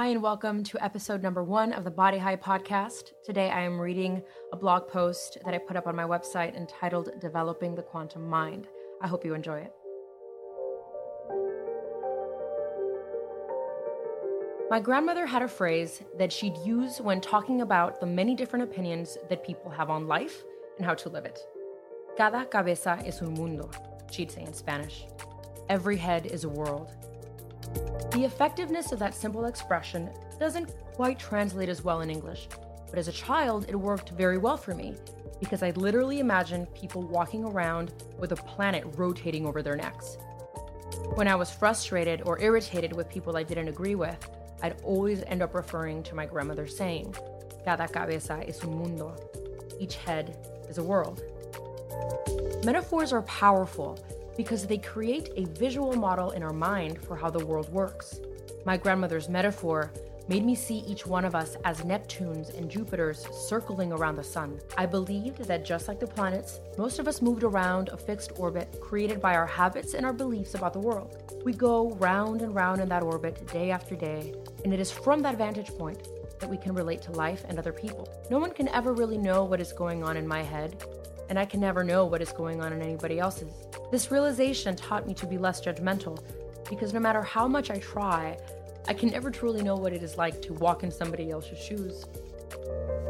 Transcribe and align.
Hi, 0.00 0.06
and 0.06 0.22
welcome 0.22 0.64
to 0.64 0.82
episode 0.82 1.22
number 1.22 1.44
one 1.44 1.74
of 1.74 1.84
the 1.84 1.90
Body 1.90 2.16
High 2.16 2.34
podcast. 2.34 3.12
Today 3.22 3.50
I 3.50 3.60
am 3.60 3.78
reading 3.78 4.22
a 4.50 4.56
blog 4.56 4.88
post 4.88 5.36
that 5.44 5.52
I 5.52 5.58
put 5.58 5.76
up 5.76 5.86
on 5.86 5.94
my 5.94 6.04
website 6.04 6.56
entitled 6.56 7.10
Developing 7.20 7.74
the 7.74 7.82
Quantum 7.82 8.26
Mind. 8.26 8.66
I 9.02 9.08
hope 9.08 9.26
you 9.26 9.34
enjoy 9.34 9.58
it. 9.58 9.74
My 14.70 14.80
grandmother 14.80 15.26
had 15.26 15.42
a 15.42 15.48
phrase 15.48 16.00
that 16.16 16.32
she'd 16.32 16.56
use 16.64 16.98
when 17.02 17.20
talking 17.20 17.60
about 17.60 18.00
the 18.00 18.06
many 18.06 18.34
different 18.34 18.62
opinions 18.62 19.18
that 19.28 19.44
people 19.44 19.70
have 19.70 19.90
on 19.90 20.08
life 20.08 20.44
and 20.78 20.86
how 20.86 20.94
to 20.94 21.10
live 21.10 21.26
it. 21.26 21.40
Cada 22.16 22.46
cabeza 22.46 22.98
es 23.04 23.20
un 23.20 23.34
mundo, 23.34 23.70
she'd 24.10 24.30
say 24.30 24.44
in 24.44 24.54
Spanish. 24.54 25.04
Every 25.68 25.98
head 25.98 26.24
is 26.24 26.44
a 26.44 26.48
world. 26.48 26.90
The 28.12 28.24
effectiveness 28.24 28.92
of 28.92 28.98
that 28.98 29.14
simple 29.14 29.44
expression 29.44 30.10
doesn't 30.38 30.70
quite 30.94 31.18
translate 31.18 31.68
as 31.68 31.84
well 31.84 32.00
in 32.00 32.10
English, 32.10 32.48
but 32.88 32.98
as 32.98 33.08
a 33.08 33.12
child, 33.12 33.66
it 33.68 33.76
worked 33.76 34.10
very 34.10 34.36
well 34.36 34.56
for 34.56 34.74
me 34.74 34.94
because 35.38 35.62
I 35.62 35.70
literally 35.70 36.20
imagined 36.20 36.72
people 36.74 37.02
walking 37.02 37.44
around 37.44 37.92
with 38.18 38.32
a 38.32 38.36
planet 38.36 38.84
rotating 38.96 39.46
over 39.46 39.62
their 39.62 39.76
necks. 39.76 40.18
When 41.14 41.28
I 41.28 41.34
was 41.34 41.50
frustrated 41.50 42.22
or 42.22 42.40
irritated 42.40 42.92
with 42.92 43.08
people 43.08 43.36
I 43.36 43.42
didn't 43.42 43.68
agree 43.68 43.94
with, 43.94 44.28
I'd 44.62 44.80
always 44.82 45.22
end 45.22 45.42
up 45.42 45.54
referring 45.54 46.02
to 46.04 46.14
my 46.14 46.26
grandmother's 46.26 46.76
saying, 46.76 47.14
Cada 47.64 47.88
cabeza 47.88 48.42
es 48.46 48.62
un 48.64 48.76
mundo. 48.76 49.16
Each 49.78 49.96
head 49.96 50.36
is 50.68 50.78
a 50.78 50.82
world. 50.82 51.22
Metaphors 52.64 53.12
are 53.12 53.22
powerful 53.22 53.98
because 54.40 54.66
they 54.66 54.78
create 54.78 55.28
a 55.36 55.44
visual 55.58 55.92
model 55.92 56.30
in 56.30 56.42
our 56.42 56.54
mind 56.54 56.98
for 56.98 57.14
how 57.14 57.28
the 57.28 57.44
world 57.44 57.70
works. 57.70 58.20
My 58.64 58.78
grandmother's 58.78 59.28
metaphor 59.28 59.92
made 60.28 60.46
me 60.46 60.54
see 60.54 60.78
each 60.88 61.06
one 61.06 61.26
of 61.26 61.34
us 61.34 61.58
as 61.66 61.82
Neptunes 61.82 62.56
and 62.56 62.70
Jupiters 62.70 63.26
circling 63.46 63.92
around 63.92 64.16
the 64.16 64.24
sun. 64.24 64.58
I 64.78 64.86
believed 64.86 65.44
that 65.44 65.66
just 65.66 65.88
like 65.88 66.00
the 66.00 66.06
planets, 66.06 66.58
most 66.78 66.98
of 66.98 67.06
us 67.06 67.20
moved 67.20 67.44
around 67.44 67.90
a 67.90 67.98
fixed 67.98 68.32
orbit 68.38 68.80
created 68.80 69.20
by 69.20 69.34
our 69.34 69.46
habits 69.46 69.92
and 69.92 70.06
our 70.06 70.14
beliefs 70.14 70.54
about 70.54 70.72
the 70.72 70.78
world. 70.78 71.42
We 71.44 71.52
go 71.52 71.90
round 71.96 72.40
and 72.40 72.54
round 72.54 72.80
in 72.80 72.88
that 72.88 73.02
orbit 73.02 73.46
day 73.52 73.70
after 73.70 73.94
day, 73.94 74.32
and 74.64 74.72
it 74.72 74.80
is 74.80 74.90
from 74.90 75.20
that 75.20 75.36
vantage 75.36 75.68
point 75.76 76.08
that 76.38 76.48
we 76.48 76.56
can 76.56 76.72
relate 76.74 77.02
to 77.02 77.12
life 77.12 77.44
and 77.46 77.58
other 77.58 77.74
people. 77.74 78.08
No 78.30 78.38
one 78.38 78.52
can 78.52 78.68
ever 78.68 78.94
really 78.94 79.18
know 79.18 79.44
what 79.44 79.60
is 79.60 79.74
going 79.74 80.02
on 80.02 80.16
in 80.16 80.26
my 80.26 80.42
head, 80.42 80.82
and 81.30 81.38
I 81.38 81.46
can 81.46 81.60
never 81.60 81.84
know 81.84 82.04
what 82.04 82.20
is 82.20 82.32
going 82.32 82.60
on 82.60 82.72
in 82.72 82.82
anybody 82.82 83.20
else's. 83.20 83.54
This 83.92 84.10
realization 84.10 84.74
taught 84.74 85.06
me 85.06 85.14
to 85.14 85.26
be 85.26 85.38
less 85.38 85.60
judgmental 85.60 86.20
because 86.68 86.92
no 86.92 87.00
matter 87.00 87.22
how 87.22 87.46
much 87.46 87.70
I 87.70 87.78
try, 87.78 88.36
I 88.88 88.94
can 88.94 89.10
never 89.10 89.30
truly 89.30 89.62
know 89.62 89.76
what 89.76 89.92
it 89.92 90.02
is 90.02 90.18
like 90.18 90.42
to 90.42 90.54
walk 90.54 90.82
in 90.82 90.90
somebody 90.90 91.30
else's 91.30 91.58
shoes. 91.58 92.04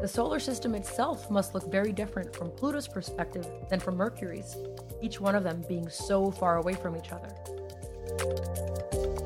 The 0.03 0.09
solar 0.09 0.39
system 0.39 0.75
itself 0.75 1.31
must 1.31 1.55
look 1.55 1.71
very 1.71 1.93
different 1.93 2.37
from 2.37 2.51
Pluto's 2.51 2.87
perspective 2.87 3.47
than 3.71 3.81
from 3.81 3.97
Mercury's, 3.97 4.57
each 5.01 5.19
one 5.19 5.35
of 5.35 5.43
them 5.43 5.65
being 5.67 5.89
so 5.89 6.31
far 6.31 6.59
away 6.59 6.75
from 6.75 6.97
each 6.97 7.13
other. 7.13 7.35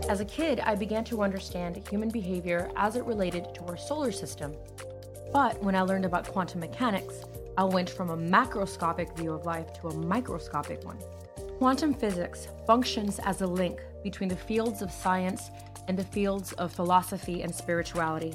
As 0.08 0.20
a 0.20 0.24
kid, 0.24 0.60
I 0.60 0.76
began 0.76 1.02
to 1.04 1.22
understand 1.22 1.82
human 1.88 2.10
behavior 2.10 2.70
as 2.76 2.94
it 2.94 3.04
related 3.04 3.54
to 3.54 3.64
our 3.64 3.76
solar 3.76 4.12
system. 4.12 4.54
But 5.32 5.60
when 5.64 5.74
I 5.74 5.80
learned 5.80 6.04
about 6.04 6.28
quantum 6.28 6.60
mechanics, 6.60 7.24
I 7.56 7.62
went 7.62 7.88
from 7.88 8.10
a 8.10 8.16
macroscopic 8.16 9.16
view 9.16 9.32
of 9.32 9.46
life 9.46 9.72
to 9.80 9.88
a 9.88 9.94
microscopic 9.94 10.84
one. 10.84 10.98
Quantum 11.58 11.94
physics 11.94 12.48
functions 12.66 13.20
as 13.20 13.42
a 13.42 13.46
link 13.46 13.80
between 14.02 14.28
the 14.28 14.36
fields 14.36 14.82
of 14.82 14.90
science 14.90 15.50
and 15.86 15.96
the 15.96 16.04
fields 16.04 16.52
of 16.54 16.72
philosophy 16.72 17.42
and 17.42 17.54
spirituality. 17.54 18.34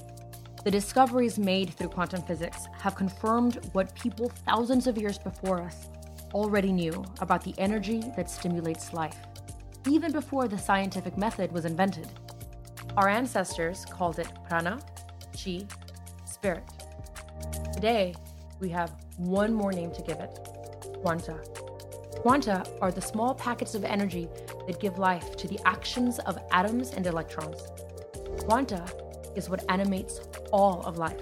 The 0.64 0.72
discoveries 0.72 1.38
made 1.38 1.72
through 1.72 1.90
quantum 1.90 2.22
physics 2.22 2.68
have 2.80 2.96
confirmed 2.96 3.60
what 3.74 3.94
people 3.94 4.30
thousands 4.46 4.88
of 4.88 4.98
years 4.98 5.18
before 5.18 5.62
us 5.62 5.90
already 6.34 6.72
knew 6.72 7.04
about 7.20 7.44
the 7.44 7.56
energy 7.58 8.04
that 8.16 8.30
stimulates 8.30 8.94
life, 8.94 9.18
even 9.90 10.14
before 10.14 10.48
the 10.48 10.58
scientific 10.58 11.18
method 11.18 11.52
was 11.52 11.66
invented. 11.66 12.08
Our 12.96 13.10
ancestors 13.10 13.84
called 13.84 14.20
it 14.20 14.30
prana, 14.48 14.80
chi, 15.34 15.66
spirit. 16.26 16.64
Today, 17.74 18.16
we 18.60 18.70
have 18.70 18.92
one 19.20 19.54
more 19.54 19.74
name 19.74 19.92
to 19.92 20.02
give 20.02 20.20
it 20.20 20.40
quanta. 21.02 21.40
Quanta 22.22 22.66
are 22.82 22.92
the 22.92 23.02
small 23.02 23.34
packets 23.34 23.76
of 23.76 23.84
energy 23.84 24.30
that 24.68 24.80
give 24.80 24.98
life 24.98 25.36
to 25.38 25.48
the 25.48 25.60
actions 25.66 26.20
of 26.20 26.38
atoms 26.52 26.92
and 26.92 27.06
electrons. 27.06 27.62
Quanta 28.40 28.86
is 29.36 29.50
what 29.50 29.64
animates 29.70 30.22
all 30.52 30.82
of 30.86 30.98
life. 30.98 31.20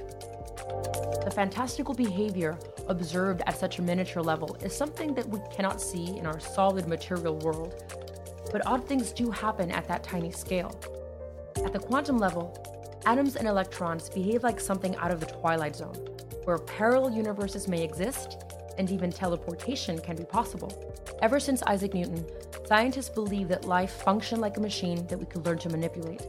The 1.24 1.32
fantastical 1.34 1.94
behavior 1.94 2.58
observed 2.88 3.42
at 3.48 3.60
such 3.60 3.80
a 3.80 3.82
miniature 3.82 4.24
level 4.24 4.56
is 4.62 4.76
something 4.76 5.14
that 5.16 5.28
we 5.28 5.40
cannot 5.52 5.82
see 5.82 6.18
in 6.18 6.26
our 6.26 6.40
solid 6.40 6.88
material 6.88 7.38
world, 7.40 7.84
but 8.52 8.66
odd 8.66 8.88
things 8.88 9.12
do 9.12 9.30
happen 9.30 9.72
at 9.72 9.88
that 9.88 10.04
tiny 10.04 10.32
scale. 10.32 10.80
At 11.64 11.74
the 11.74 11.80
quantum 11.80 12.18
level, 12.18 12.56
atoms 13.06 13.36
and 13.36 13.48
electrons 13.48 14.10
behave 14.10 14.44
like 14.44 14.60
something 14.60 14.96
out 14.98 15.12
of 15.12 15.20
the 15.20 15.26
Twilight 15.26 15.76
Zone 15.76 16.17
where 16.48 16.58
parallel 16.60 17.12
universes 17.12 17.68
may 17.68 17.84
exist 17.84 18.42
and 18.78 18.90
even 18.90 19.12
teleportation 19.12 20.00
can 20.00 20.16
be 20.16 20.24
possible. 20.24 20.72
Ever 21.22 21.42
since 21.42 21.62
Isaac 21.64 21.94
Newton, 21.94 22.26
scientists 22.66 23.10
believe 23.10 23.50
that 23.50 23.66
life 23.66 23.92
functioned 23.92 24.40
like 24.40 24.56
a 24.56 24.62
machine 24.62 25.06
that 25.08 25.20
we 25.20 25.26
could 25.26 25.46
learn 25.46 25.58
to 25.58 25.70
manipulate. 25.70 26.22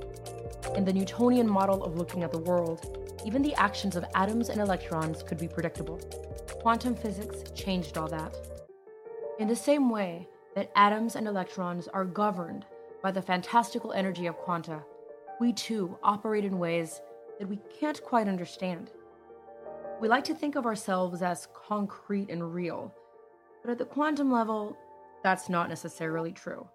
In 0.75 0.84
the 0.84 0.93
Newtonian 0.93 1.49
model 1.49 1.84
of 1.84 1.97
looking 1.97 2.25
at 2.25 2.33
the 2.33 2.39
world, 2.39 3.15
even 3.25 3.43
the 3.43 3.55
actions 3.55 3.95
of 3.95 4.05
atoms 4.17 4.49
and 4.49 4.61
electrons 4.61 5.23
could 5.23 5.39
be 5.39 5.47
predictable. 5.47 5.99
Quantum 6.62 6.97
physics 6.97 7.49
changed 7.55 7.97
all 7.97 8.09
that. 8.09 8.34
In 9.39 9.47
the 9.47 9.55
same 9.55 9.89
way 9.89 10.27
that 10.57 10.73
atoms 10.75 11.15
and 11.15 11.28
electrons 11.28 11.87
are 11.87 12.05
governed 12.05 12.67
by 13.05 13.12
the 13.12 13.23
fantastical 13.23 13.93
energy 13.93 14.27
of 14.27 14.37
quanta, 14.37 14.83
we 15.39 15.53
too 15.53 15.97
operate 16.03 16.45
in 16.45 16.59
ways 16.59 17.01
that 17.39 17.49
we 17.49 17.61
can't 17.78 18.03
quite 18.03 18.27
understand. 18.27 18.91
We 20.00 20.06
like 20.06 20.22
to 20.25 20.34
think 20.34 20.54
of 20.54 20.64
ourselves 20.64 21.22
as 21.22 21.48
concrete 21.53 22.31
and 22.31 22.54
real, 22.54 22.94
but 23.62 23.72
at 23.72 23.78
the 23.78 23.84
quantum 23.84 24.31
level, 24.31 24.76
that's 25.25 25.48
not 25.48 25.69
necessarily 25.69 26.31
true. 26.31 26.69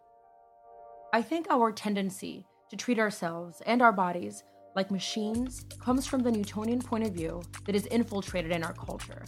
I 1.13 1.21
think 1.21 1.47
our 1.49 1.71
tendency 1.71 2.45
to 2.69 2.75
treat 2.75 2.99
ourselves 2.99 3.61
and 3.65 3.81
our 3.81 3.93
bodies 3.93 4.43
like 4.75 4.91
machines 4.91 5.65
comes 5.79 6.05
from 6.05 6.21
the 6.21 6.31
Newtonian 6.31 6.81
point 6.81 7.07
of 7.07 7.13
view 7.13 7.41
that 7.65 7.75
is 7.75 7.85
infiltrated 7.85 8.51
in 8.51 8.61
our 8.61 8.73
culture. 8.73 9.23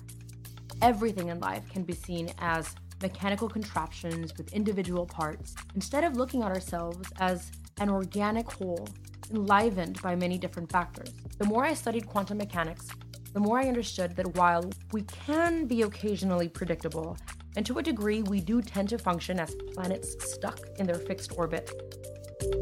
Everything 0.81 1.29
in 1.29 1.39
life 1.39 1.63
can 1.69 1.83
be 1.83 1.93
seen 1.93 2.33
as 2.39 2.75
mechanical 3.01 3.47
contraptions 3.47 4.33
with 4.35 4.51
individual 4.51 5.05
parts, 5.05 5.55
instead 5.73 6.03
of 6.03 6.17
looking 6.17 6.43
at 6.43 6.51
ourselves 6.51 7.07
as 7.19 7.49
an 7.79 7.89
organic 7.89 8.51
whole 8.51 8.89
enlivened 9.31 10.01
by 10.01 10.15
many 10.15 10.37
different 10.37 10.71
factors. 10.71 11.13
The 11.37 11.45
more 11.45 11.63
I 11.63 11.73
studied 11.73 12.07
quantum 12.07 12.37
mechanics, 12.37 12.89
the 13.35 13.41
more 13.41 13.59
I 13.59 13.67
understood 13.67 14.15
that 14.15 14.37
while 14.37 14.63
we 14.93 15.01
can 15.01 15.65
be 15.65 15.81
occasionally 15.81 16.47
predictable, 16.47 17.17
and 17.57 17.65
to 17.65 17.79
a 17.79 17.83
degree 17.83 18.21
we 18.21 18.39
do 18.39 18.61
tend 18.61 18.87
to 18.89 18.97
function 18.97 19.41
as 19.41 19.53
planets 19.73 20.15
stuck 20.33 20.57
in 20.77 20.87
their 20.87 20.95
fixed 20.95 21.37
orbit, 21.37 21.69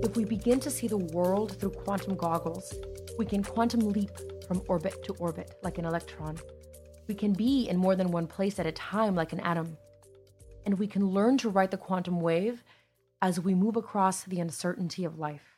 if 0.01 0.17
we 0.17 0.25
begin 0.25 0.59
to 0.61 0.71
see 0.71 0.87
the 0.87 0.97
world 0.97 1.59
through 1.59 1.69
quantum 1.69 2.15
goggles, 2.15 2.73
we 3.19 3.25
can 3.25 3.43
quantum 3.43 3.81
leap 3.81 4.09
from 4.47 4.63
orbit 4.67 5.03
to 5.03 5.13
orbit 5.19 5.53
like 5.61 5.77
an 5.77 5.85
electron. 5.85 6.39
We 7.07 7.13
can 7.13 7.33
be 7.33 7.69
in 7.69 7.77
more 7.77 7.95
than 7.95 8.09
one 8.09 8.25
place 8.25 8.57
at 8.57 8.65
a 8.65 8.71
time 8.71 9.13
like 9.13 9.31
an 9.31 9.41
atom. 9.41 9.77
And 10.65 10.79
we 10.79 10.87
can 10.87 11.05
learn 11.05 11.37
to 11.37 11.49
ride 11.49 11.69
the 11.69 11.77
quantum 11.77 12.19
wave 12.19 12.63
as 13.21 13.39
we 13.39 13.53
move 13.53 13.75
across 13.75 14.23
the 14.23 14.39
uncertainty 14.39 15.05
of 15.05 15.19
life. 15.19 15.52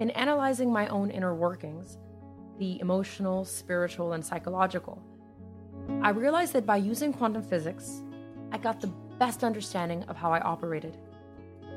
In 0.00 0.10
analyzing 0.10 0.72
my 0.72 0.88
own 0.88 1.10
inner 1.10 1.34
workings, 1.36 1.98
the 2.58 2.80
emotional, 2.80 3.44
spiritual, 3.44 4.14
and 4.14 4.24
psychological, 4.24 5.00
I 6.02 6.10
realized 6.10 6.52
that 6.54 6.66
by 6.66 6.78
using 6.78 7.12
quantum 7.12 7.42
physics, 7.42 8.02
I 8.50 8.58
got 8.58 8.80
the 8.80 8.92
best 9.18 9.44
understanding 9.44 10.02
of 10.04 10.16
how 10.16 10.32
I 10.32 10.40
operated. 10.40 10.98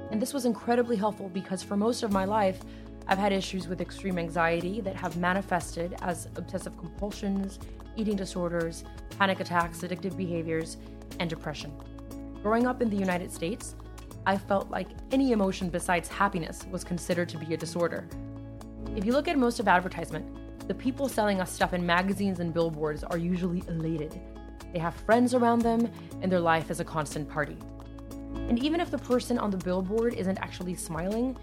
And 0.09 0.19
this 0.19 0.33
was 0.33 0.45
incredibly 0.45 0.95
helpful 0.95 1.29
because 1.29 1.61
for 1.61 1.77
most 1.77 2.01
of 2.01 2.11
my 2.11 2.25
life, 2.25 2.59
I've 3.07 3.19
had 3.19 3.31
issues 3.31 3.67
with 3.67 3.81
extreme 3.81 4.17
anxiety 4.17 4.81
that 4.81 4.95
have 4.95 5.15
manifested 5.17 5.95
as 6.01 6.27
obsessive 6.35 6.75
compulsions, 6.77 7.59
eating 7.95 8.15
disorders, 8.15 8.83
panic 9.19 9.39
attacks, 9.39 9.81
addictive 9.81 10.17
behaviors, 10.17 10.77
and 11.19 11.29
depression. 11.29 11.71
Growing 12.41 12.65
up 12.65 12.81
in 12.81 12.89
the 12.89 12.97
United 12.97 13.31
States, 13.31 13.75
I 14.27 14.38
felt 14.38 14.69
like 14.69 14.89
any 15.13 15.31
emotion 15.31 15.69
besides 15.69 16.09
happiness 16.09 16.65
was 16.69 16.83
considered 16.83 17.29
to 17.29 17.38
be 17.38 17.53
a 17.53 17.57
disorder. 17.57 18.09
If 18.94 19.06
you 19.06 19.13
look 19.13 19.29
at 19.29 19.38
most 19.38 19.62
of 19.62 19.69
advertisement, 19.69 20.68
the 20.68 20.74
people 20.74 21.07
selling 21.07 21.39
us 21.39 21.50
stuff 21.50 21.74
in 21.74 21.85
magazines 21.85 22.41
and 22.41 22.53
billboards 22.53 23.06
are 23.06 23.18
usually 23.18 23.63
elated. 23.69 24.19
They 24.74 24.79
have 24.79 24.95
friends 24.95 25.33
around 25.33 25.62
them, 25.62 25.89
and 26.21 26.29
their 26.29 26.41
life 26.41 26.69
is 26.69 26.81
a 26.81 26.83
constant 26.83 27.29
party. 27.29 27.57
And 28.50 28.62
even 28.62 28.81
if 28.81 28.91
the 28.91 28.97
person 28.97 29.39
on 29.39 29.50
the 29.50 29.56
billboard 29.56 30.13
isn't 30.13 30.39
actually 30.39 30.75
smiling, 30.75 31.38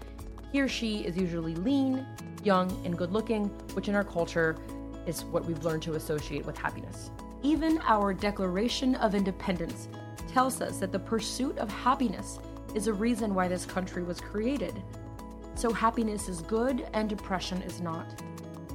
he 0.51 0.61
or 0.61 0.67
she 0.67 0.99
is 0.99 1.17
usually 1.17 1.55
lean, 1.55 2.05
young, 2.43 2.69
and 2.85 2.95
good 2.95 3.11
looking, 3.11 3.45
which 3.73 3.89
in 3.89 3.95
our 3.95 4.03
culture 4.03 4.57
is 5.07 5.25
what 5.25 5.43
we've 5.45 5.63
learned 5.63 5.81
to 5.81 5.95
associate 5.95 6.45
with 6.45 6.55
happiness. 6.55 7.09
Even 7.41 7.79
our 7.87 8.13
Declaration 8.13 8.93
of 8.97 9.15
Independence 9.15 9.87
tells 10.27 10.61
us 10.61 10.77
that 10.77 10.91
the 10.91 10.99
pursuit 10.99 11.57
of 11.57 11.71
happiness 11.71 12.37
is 12.75 12.87
a 12.87 12.93
reason 12.93 13.33
why 13.33 13.47
this 13.47 13.65
country 13.65 14.03
was 14.03 14.19
created. 14.19 14.83
So 15.55 15.71
happiness 15.71 16.27
is 16.27 16.41
good 16.41 16.85
and 16.93 17.09
depression 17.09 17.61
is 17.61 17.79
not. 17.79 18.21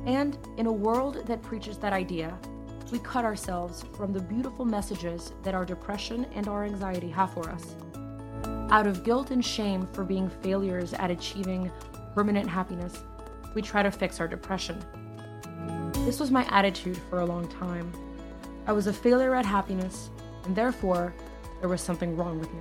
And 0.06 0.38
in 0.56 0.66
a 0.66 0.72
world 0.72 1.26
that 1.26 1.42
preaches 1.42 1.76
that 1.78 1.92
idea, 1.92 2.36
we 2.90 2.98
cut 3.00 3.26
ourselves 3.26 3.84
from 3.94 4.12
the 4.14 4.20
beautiful 4.20 4.64
messages 4.64 5.32
that 5.42 5.54
our 5.54 5.66
depression 5.66 6.24
and 6.34 6.48
our 6.48 6.64
anxiety 6.64 7.10
have 7.10 7.32
for 7.34 7.50
us. 7.50 7.76
Out 8.70 8.86
of 8.86 9.04
guilt 9.04 9.30
and 9.30 9.44
shame 9.44 9.86
for 9.92 10.02
being 10.02 10.30
failures 10.30 10.94
at 10.94 11.10
achieving 11.10 11.70
permanent 12.14 12.48
happiness, 12.48 13.04
we 13.54 13.60
try 13.60 13.82
to 13.82 13.90
fix 13.90 14.18
our 14.18 14.26
depression. 14.26 14.82
This 16.06 16.18
was 16.18 16.30
my 16.30 16.46
attitude 16.50 16.98
for 17.10 17.20
a 17.20 17.26
long 17.26 17.46
time. 17.48 17.92
I 18.66 18.72
was 18.72 18.86
a 18.86 18.92
failure 18.92 19.34
at 19.34 19.44
happiness, 19.44 20.08
and 20.44 20.56
therefore, 20.56 21.14
there 21.60 21.68
was 21.68 21.82
something 21.82 22.16
wrong 22.16 22.38
with 22.40 22.52
me. 22.54 22.60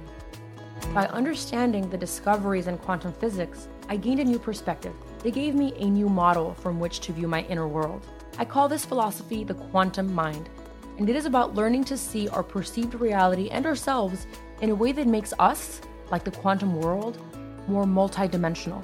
By 0.93 1.05
understanding 1.07 1.87
the 1.87 1.97
discoveries 1.97 2.65
in 2.65 2.79
quantum 2.79 3.13
physics, 3.13 3.67
I 3.87 3.95
gained 3.95 4.19
a 4.21 4.23
new 4.23 4.39
perspective. 4.39 4.93
They 5.19 5.29
gave 5.29 5.53
me 5.53 5.73
a 5.77 5.85
new 5.85 6.09
model 6.09 6.55
from 6.55 6.79
which 6.79 6.99
to 7.01 7.13
view 7.13 7.27
my 7.27 7.43
inner 7.43 7.67
world. 7.67 8.07
I 8.39 8.45
call 8.45 8.67
this 8.67 8.85
philosophy 8.85 9.43
the 9.43 9.53
quantum 9.53 10.11
mind, 10.11 10.49
and 10.97 11.07
it 11.07 11.15
is 11.15 11.25
about 11.25 11.53
learning 11.53 11.83
to 11.85 11.97
see 11.97 12.27
our 12.29 12.41
perceived 12.41 12.95
reality 12.95 13.49
and 13.49 13.67
ourselves 13.67 14.25
in 14.61 14.71
a 14.71 14.75
way 14.75 14.91
that 14.93 15.05
makes 15.05 15.31
us, 15.37 15.79
like 16.09 16.23
the 16.23 16.31
quantum 16.31 16.81
world, 16.81 17.19
more 17.67 17.85
multidimensional. 17.85 18.83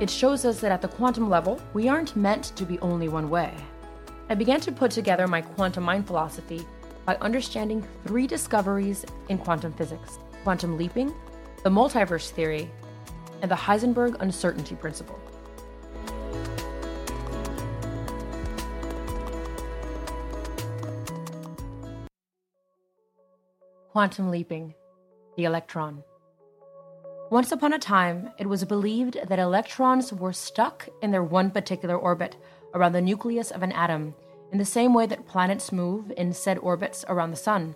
It 0.00 0.10
shows 0.10 0.44
us 0.44 0.60
that 0.60 0.72
at 0.72 0.82
the 0.82 0.88
quantum 0.88 1.30
level, 1.30 1.60
we 1.74 1.88
aren't 1.88 2.16
meant 2.16 2.56
to 2.56 2.64
be 2.64 2.80
only 2.80 3.08
one 3.08 3.30
way. 3.30 3.54
I 4.28 4.34
began 4.34 4.60
to 4.62 4.72
put 4.72 4.90
together 4.90 5.28
my 5.28 5.42
quantum 5.42 5.84
mind 5.84 6.08
philosophy 6.08 6.66
by 7.04 7.14
understanding 7.16 7.86
three 8.04 8.26
discoveries 8.26 9.04
in 9.28 9.38
quantum 9.38 9.72
physics 9.74 10.18
quantum 10.44 10.76
leaping, 10.76 11.12
the 11.62 11.70
multiverse 11.70 12.28
theory, 12.28 12.70
and 13.40 13.50
the 13.50 13.54
Heisenberg 13.54 14.20
uncertainty 14.20 14.74
principle. 14.74 15.18
Quantum 23.90 24.30
leaping, 24.30 24.74
the 25.38 25.44
electron. 25.44 26.04
Once 27.30 27.50
upon 27.50 27.72
a 27.72 27.78
time, 27.78 28.28
it 28.38 28.46
was 28.46 28.66
believed 28.66 29.16
that 29.26 29.38
electrons 29.38 30.12
were 30.12 30.32
stuck 30.32 30.86
in 31.00 31.10
their 31.10 31.24
one 31.24 31.50
particular 31.50 31.96
orbit 31.96 32.36
around 32.74 32.92
the 32.92 33.00
nucleus 33.00 33.50
of 33.50 33.62
an 33.62 33.72
atom, 33.72 34.14
in 34.52 34.58
the 34.58 34.64
same 34.64 34.92
way 34.92 35.06
that 35.06 35.26
planets 35.26 35.72
move 35.72 36.12
in 36.18 36.34
said 36.34 36.58
orbits 36.58 37.02
around 37.08 37.30
the 37.30 37.36
sun. 37.36 37.74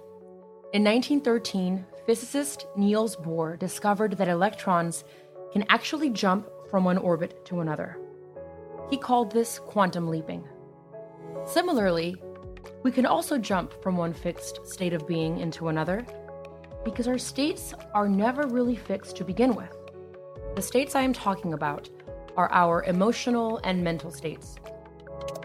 In 0.74 0.84
1913, 0.84 1.86
physicist 2.08 2.68
Niels 2.74 3.16
Bohr 3.16 3.58
discovered 3.58 4.16
that 4.16 4.28
electrons 4.28 5.04
can 5.52 5.62
actually 5.68 6.08
jump 6.08 6.48
from 6.70 6.82
one 6.82 6.96
orbit 6.96 7.44
to 7.44 7.60
another. 7.60 7.98
He 8.88 8.96
called 8.96 9.30
this 9.30 9.58
quantum 9.58 10.08
leaping. 10.08 10.42
Similarly, 11.44 12.16
we 12.82 12.92
can 12.92 13.04
also 13.04 13.36
jump 13.36 13.82
from 13.82 13.98
one 13.98 14.14
fixed 14.14 14.66
state 14.66 14.94
of 14.94 15.06
being 15.06 15.40
into 15.40 15.68
another 15.68 16.06
because 16.82 17.06
our 17.06 17.18
states 17.18 17.74
are 17.92 18.08
never 18.08 18.46
really 18.46 18.76
fixed 18.76 19.14
to 19.16 19.22
begin 19.22 19.54
with. 19.54 19.76
The 20.56 20.62
states 20.62 20.94
I 20.94 21.02
am 21.02 21.12
talking 21.12 21.52
about 21.52 21.90
are 22.38 22.50
our 22.52 22.84
emotional 22.84 23.60
and 23.64 23.84
mental 23.84 24.10
states. 24.10 24.56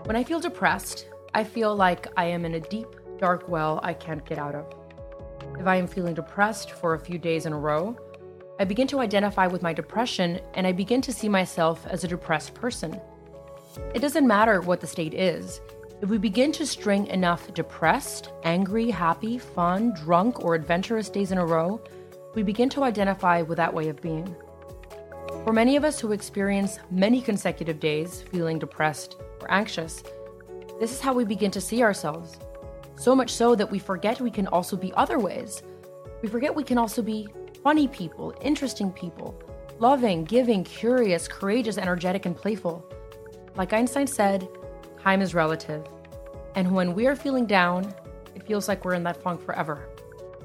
When 0.06 0.16
I 0.16 0.24
feel 0.24 0.40
depressed, 0.40 1.10
I 1.34 1.44
feel 1.44 1.76
like 1.76 2.08
I 2.16 2.24
am 2.24 2.46
in 2.46 2.54
a 2.54 2.62
deep, 2.62 2.88
dark 3.18 3.50
well 3.50 3.82
I 3.84 3.94
can't 3.94 4.26
get 4.26 4.38
out 4.38 4.56
of. 4.56 4.83
If 5.60 5.68
I 5.68 5.76
am 5.76 5.88
feeling 5.88 6.14
depressed 6.14 6.72
for 6.72 6.94
a 6.94 7.00
few 7.00 7.18
days 7.18 7.46
in 7.46 7.54
a 7.54 7.60
row, 7.60 7.96
I 8.60 8.66
begin 8.66 8.88
to 8.88 9.00
identify 9.00 9.48
with 9.48 9.62
my 9.62 9.74
depression 9.74 10.40
and 10.54 10.68
I 10.68 10.72
begin 10.72 11.02
to 11.02 11.14
see 11.14 11.30
myself 11.30 11.86
as 11.88 12.04
a 12.04 12.08
depressed 12.08 12.54
person. 12.54 13.00
It 13.94 14.00
doesn't 14.00 14.28
matter 14.28 14.62
what 14.62 14.82
the 14.82 14.88
state 14.88 15.14
is. 15.14 15.62
If 16.02 16.10
we 16.10 16.18
begin 16.18 16.52
to 16.54 16.66
string 16.66 17.08
enough 17.08 17.54
depressed, 17.54 18.30
angry, 18.44 18.90
happy, 18.90 19.38
fun, 19.38 19.94
drunk, 19.94 20.44
or 20.44 20.54
adventurous 20.54 21.10
days 21.10 21.32
in 21.32 21.38
a 21.38 21.46
row, 21.46 21.82
we 22.36 22.44
begin 22.44 22.70
to 22.70 22.84
identify 22.84 23.42
with 23.42 23.58
that 23.58 23.74
way 23.74 23.90
of 23.90 24.02
being. 24.02 24.36
For 25.44 25.54
many 25.54 25.76
of 25.76 25.84
us 25.84 26.00
who 26.00 26.12
experience 26.12 26.80
many 26.92 27.22
consecutive 27.22 27.80
days 27.80 28.22
feeling 28.32 28.60
depressed 28.60 29.16
or 29.42 29.52
anxious, 29.52 30.04
this 30.80 30.92
is 30.92 31.00
how 31.00 31.14
we 31.14 31.26
begin 31.26 31.52
to 31.52 31.62
see 31.62 31.84
ourselves. 31.84 32.38
So 32.96 33.16
much 33.16 33.32
so 33.32 33.56
that 33.56 33.70
we 33.70 33.80
forget 33.80 34.22
we 34.22 34.32
can 34.32 34.48
also 34.48 34.78
be 34.78 34.94
other 34.94 35.20
ways. 35.20 35.62
We 36.22 36.30
forget 36.30 36.56
we 36.56 36.64
can 36.64 36.78
also 36.78 37.02
be 37.02 37.28
funny 37.64 37.88
people, 37.88 38.34
interesting 38.42 38.92
people, 38.92 39.42
loving, 39.80 40.24
giving, 40.24 40.64
curious, 40.64 41.28
courageous, 41.28 41.78
energetic, 41.78 42.26
and 42.26 42.36
playful. 42.36 42.86
Like 43.56 43.74
Einstein 43.74 44.08
said, 44.08 44.48
time 45.02 45.22
is 45.22 45.34
relative. 45.34 45.86
And 46.56 46.72
when 46.72 46.94
we 46.94 47.08
are 47.08 47.16
feeling 47.16 47.46
down, 47.46 47.94
it 48.36 48.46
feels 48.48 48.68
like 48.68 48.86
we're 48.86 48.94
in 48.94 49.04
that 49.04 49.22
funk 49.22 49.42
forever. 49.42 49.90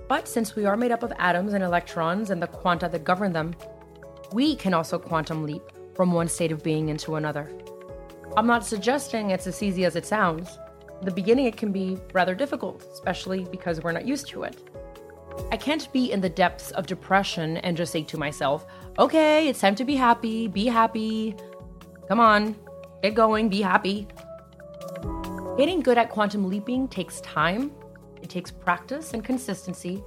But 0.09 0.27
since 0.27 0.57
we 0.57 0.65
are 0.65 0.77
made 0.77 0.91
up 0.91 1.03
of 1.03 1.13
atoms 1.19 1.53
and 1.53 1.63
electrons 1.63 2.31
and 2.31 2.43
the 2.43 2.47
quanta 2.47 2.89
that 2.89 3.05
govern 3.05 3.33
them, 3.33 3.55
we 4.33 4.57
can 4.57 4.75
also 4.75 4.99
quantum 4.99 5.45
leap 5.45 5.63
from 5.95 6.13
one 6.13 6.29
state 6.29 6.53
of 6.53 6.63
being 6.63 6.89
into 6.89 7.17
another. 7.17 7.51
I'm 8.37 8.47
not 8.47 8.65
suggesting 8.65 9.31
it's 9.31 9.47
as 9.47 9.63
easy 9.63 9.85
as 9.85 9.97
it 9.97 10.07
sounds 10.07 10.59
the 11.03 11.11
beginning, 11.11 11.47
it 11.47 11.57
can 11.57 11.73
be 11.73 11.99
rather 12.13 12.35
difficult, 12.35 12.85
especially 12.93 13.45
because 13.45 13.83
we're 13.83 13.93
not 13.93 14.07
used 14.07 14.29
to 14.29 14.43
it. 14.43 14.57
I 15.53 15.57
can't 15.57 15.91
be 15.93 16.13
in 16.13 16.21
the 16.21 16.29
depths 16.29 16.73
of 16.73 16.87
depression 16.87 17.59
and 17.59 17.77
just 17.77 17.93
say 17.93 18.03
to 18.03 18.19
myself, 18.19 18.67
okay, 18.99 19.49
it's 19.49 19.61
time 19.61 19.75
to 19.77 19.85
be 19.85 19.95
happy, 19.95 20.49
be 20.49 20.67
happy. 20.67 21.37
Come 22.09 22.21
on, 22.21 22.57
get 23.03 23.15
going, 23.15 23.49
be 23.49 23.63
happy. 23.63 24.09
Getting 25.57 25.81
good 25.81 25.99
at 25.99 26.11
quantum 26.11 26.49
leaping 26.49 26.89
takes 26.89 27.21
time, 27.21 27.73
it 28.23 28.29
takes 28.29 28.51
practice 28.51 29.15
and 29.15 29.25
consistency. 29.25 30.03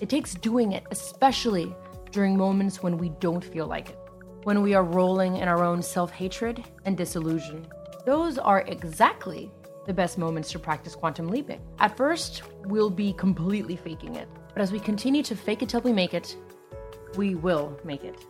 It 0.00 0.08
takes 0.08 0.34
doing 0.34 0.72
it, 0.72 0.84
especially 0.90 1.74
during 2.12 2.36
moments 2.36 2.82
when 2.82 2.96
we 2.96 3.10
don't 3.20 3.44
feel 3.44 3.66
like 3.66 3.90
it, 3.90 3.98
when 4.44 4.62
we 4.62 4.74
are 4.74 4.84
rolling 4.84 5.36
in 5.36 5.48
our 5.48 5.64
own 5.64 5.82
self 5.82 6.10
hatred 6.10 6.64
and 6.84 6.96
disillusion. 6.96 7.66
Those 8.06 8.38
are 8.38 8.62
exactly 8.62 9.50
the 9.88 9.94
best 9.94 10.18
moments 10.18 10.52
to 10.52 10.58
practice 10.58 10.94
quantum 10.94 11.28
leaping. 11.28 11.60
At 11.78 11.96
first, 11.96 12.42
we'll 12.66 12.90
be 12.90 13.14
completely 13.14 13.74
faking 13.74 14.16
it, 14.16 14.28
but 14.52 14.60
as 14.60 14.70
we 14.70 14.78
continue 14.78 15.22
to 15.22 15.34
fake 15.34 15.62
it 15.62 15.70
till 15.70 15.80
we 15.80 15.94
make 15.94 16.12
it, 16.12 16.36
we 17.16 17.34
will 17.34 17.74
make 17.84 18.04
it. 18.04 18.26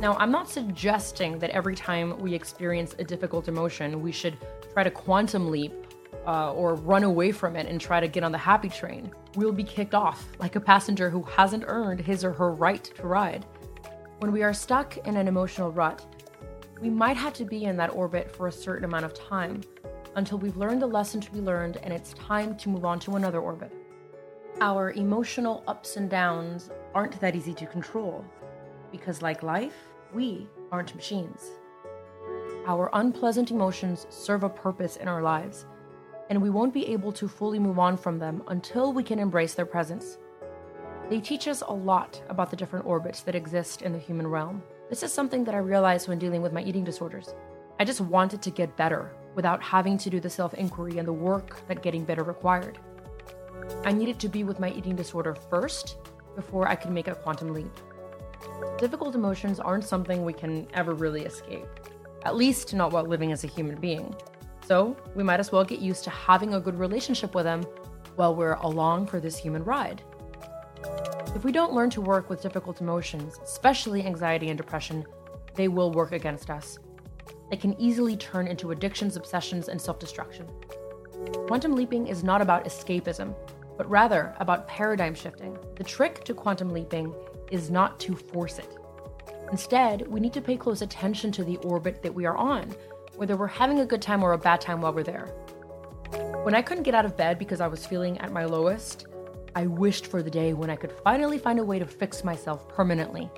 Now, 0.00 0.16
I'm 0.16 0.32
not 0.32 0.48
suggesting 0.48 1.38
that 1.40 1.50
every 1.50 1.74
time 1.74 2.18
we 2.18 2.32
experience 2.32 2.96
a 2.98 3.04
difficult 3.04 3.48
emotion, 3.48 4.00
we 4.00 4.12
should 4.12 4.38
try 4.72 4.82
to 4.82 4.90
quantum 4.90 5.50
leap 5.50 5.72
uh, 6.26 6.54
or 6.54 6.76
run 6.76 7.04
away 7.04 7.32
from 7.32 7.54
it 7.54 7.66
and 7.66 7.78
try 7.78 8.00
to 8.00 8.08
get 8.08 8.24
on 8.24 8.32
the 8.32 8.38
happy 8.38 8.70
train. 8.70 9.12
We'll 9.34 9.52
be 9.52 9.64
kicked 9.64 9.94
off 9.94 10.26
like 10.38 10.56
a 10.56 10.60
passenger 10.60 11.10
who 11.10 11.22
hasn't 11.22 11.64
earned 11.66 12.00
his 12.00 12.24
or 12.24 12.32
her 12.32 12.50
right 12.50 12.82
to 12.82 13.06
ride. 13.06 13.44
When 14.20 14.32
we 14.32 14.42
are 14.42 14.54
stuck 14.54 14.96
in 15.06 15.16
an 15.16 15.28
emotional 15.28 15.70
rut, 15.70 16.02
we 16.80 16.88
might 16.88 17.18
have 17.18 17.34
to 17.34 17.44
be 17.44 17.64
in 17.64 17.76
that 17.76 17.92
orbit 17.92 18.34
for 18.34 18.46
a 18.46 18.52
certain 18.52 18.84
amount 18.84 19.04
of 19.04 19.12
time 19.12 19.60
until 20.16 20.38
we've 20.38 20.56
learned 20.56 20.82
the 20.82 20.86
lesson 20.86 21.20
to 21.20 21.32
be 21.32 21.40
learned 21.40 21.78
and 21.82 21.92
it's 21.92 22.12
time 22.14 22.56
to 22.56 22.68
move 22.68 22.84
on 22.84 22.98
to 23.00 23.16
another 23.16 23.40
orbit. 23.40 23.72
Our 24.60 24.92
emotional 24.92 25.64
ups 25.66 25.96
and 25.96 26.10
downs 26.10 26.70
aren't 26.94 27.20
that 27.20 27.34
easy 27.34 27.54
to 27.54 27.66
control 27.66 28.24
because, 28.90 29.22
like 29.22 29.42
life, 29.42 29.74
we 30.12 30.46
aren't 30.70 30.94
machines. 30.94 31.50
Our 32.66 32.90
unpleasant 32.92 33.50
emotions 33.50 34.06
serve 34.10 34.44
a 34.44 34.48
purpose 34.48 34.96
in 34.96 35.08
our 35.08 35.22
lives, 35.22 35.66
and 36.30 36.40
we 36.40 36.50
won't 36.50 36.74
be 36.74 36.86
able 36.88 37.12
to 37.12 37.26
fully 37.26 37.58
move 37.58 37.78
on 37.78 37.96
from 37.96 38.18
them 38.18 38.42
until 38.48 38.92
we 38.92 39.02
can 39.02 39.18
embrace 39.18 39.54
their 39.54 39.66
presence. 39.66 40.18
They 41.10 41.20
teach 41.20 41.48
us 41.48 41.62
a 41.66 41.72
lot 41.72 42.22
about 42.28 42.50
the 42.50 42.56
different 42.56 42.86
orbits 42.86 43.22
that 43.22 43.34
exist 43.34 43.82
in 43.82 43.92
the 43.92 43.98
human 43.98 44.26
realm. 44.26 44.62
This 44.88 45.02
is 45.02 45.12
something 45.12 45.44
that 45.44 45.54
I 45.54 45.58
realized 45.58 46.06
when 46.06 46.18
dealing 46.18 46.42
with 46.42 46.52
my 46.52 46.62
eating 46.62 46.84
disorders. 46.84 47.34
I 47.80 47.84
just 47.84 48.00
wanted 48.00 48.42
to 48.42 48.50
get 48.50 48.76
better 48.76 49.12
without 49.34 49.62
having 49.62 49.98
to 49.98 50.10
do 50.10 50.20
the 50.20 50.30
self 50.30 50.54
inquiry 50.54 50.98
and 50.98 51.06
the 51.06 51.12
work 51.12 51.66
that 51.68 51.82
getting 51.82 52.04
better 52.04 52.22
required. 52.22 52.78
I 53.84 53.92
needed 53.92 54.18
to 54.20 54.28
be 54.28 54.44
with 54.44 54.60
my 54.60 54.70
eating 54.70 54.96
disorder 54.96 55.34
first 55.34 55.96
before 56.36 56.68
I 56.68 56.74
could 56.74 56.90
make 56.90 57.08
a 57.08 57.14
quantum 57.14 57.52
leap. 57.52 57.72
Difficult 58.78 59.14
emotions 59.14 59.60
aren't 59.60 59.84
something 59.84 60.24
we 60.24 60.32
can 60.32 60.66
ever 60.74 60.94
really 60.94 61.22
escape, 61.22 61.66
at 62.24 62.36
least 62.36 62.74
not 62.74 62.92
while 62.92 63.04
living 63.04 63.32
as 63.32 63.44
a 63.44 63.48
human 63.48 63.80
being. 63.80 64.14
So 64.66 64.96
we 65.14 65.22
might 65.22 65.40
as 65.40 65.52
well 65.52 65.64
get 65.64 65.80
used 65.80 66.04
to 66.04 66.10
having 66.10 66.54
a 66.54 66.60
good 66.60 66.78
relationship 66.78 67.34
with 67.34 67.44
them 67.44 67.62
while 68.16 68.34
we're 68.34 68.54
along 68.54 69.06
for 69.06 69.20
this 69.20 69.36
human 69.36 69.64
ride. 69.64 70.02
If 71.34 71.44
we 71.44 71.52
don't 71.52 71.72
learn 71.72 71.90
to 71.90 72.00
work 72.00 72.28
with 72.28 72.42
difficult 72.42 72.80
emotions, 72.80 73.38
especially 73.42 74.04
anxiety 74.04 74.48
and 74.48 74.58
depression, 74.58 75.04
they 75.54 75.68
will 75.68 75.90
work 75.90 76.12
against 76.12 76.50
us. 76.50 76.78
They 77.52 77.58
can 77.58 77.78
easily 77.78 78.16
turn 78.16 78.46
into 78.46 78.70
addictions, 78.70 79.16
obsessions, 79.16 79.68
and 79.68 79.78
self 79.78 79.98
destruction. 79.98 80.48
Quantum 81.46 81.76
leaping 81.76 82.06
is 82.06 82.24
not 82.24 82.40
about 82.40 82.64
escapism, 82.64 83.34
but 83.76 83.90
rather 83.90 84.34
about 84.40 84.66
paradigm 84.66 85.14
shifting. 85.14 85.58
The 85.76 85.84
trick 85.84 86.24
to 86.24 86.32
quantum 86.32 86.70
leaping 86.70 87.12
is 87.50 87.70
not 87.70 88.00
to 88.00 88.16
force 88.16 88.58
it. 88.58 88.78
Instead, 89.50 90.08
we 90.08 90.18
need 90.18 90.32
to 90.32 90.40
pay 90.40 90.56
close 90.56 90.80
attention 90.80 91.30
to 91.32 91.44
the 91.44 91.58
orbit 91.58 92.02
that 92.02 92.14
we 92.14 92.24
are 92.24 92.38
on, 92.38 92.74
whether 93.16 93.36
we're 93.36 93.48
having 93.48 93.80
a 93.80 93.86
good 93.86 94.00
time 94.00 94.22
or 94.22 94.32
a 94.32 94.38
bad 94.38 94.62
time 94.62 94.80
while 94.80 94.94
we're 94.94 95.02
there. 95.02 95.26
When 96.44 96.54
I 96.54 96.62
couldn't 96.62 96.84
get 96.84 96.94
out 96.94 97.04
of 97.04 97.18
bed 97.18 97.38
because 97.38 97.60
I 97.60 97.66
was 97.66 97.84
feeling 97.84 98.16
at 98.22 98.32
my 98.32 98.46
lowest, 98.46 99.08
I 99.54 99.66
wished 99.66 100.06
for 100.06 100.22
the 100.22 100.30
day 100.30 100.54
when 100.54 100.70
I 100.70 100.76
could 100.76 100.92
finally 101.04 101.36
find 101.36 101.58
a 101.58 101.64
way 101.64 101.78
to 101.78 101.84
fix 101.84 102.24
myself 102.24 102.66
permanently 102.70 103.30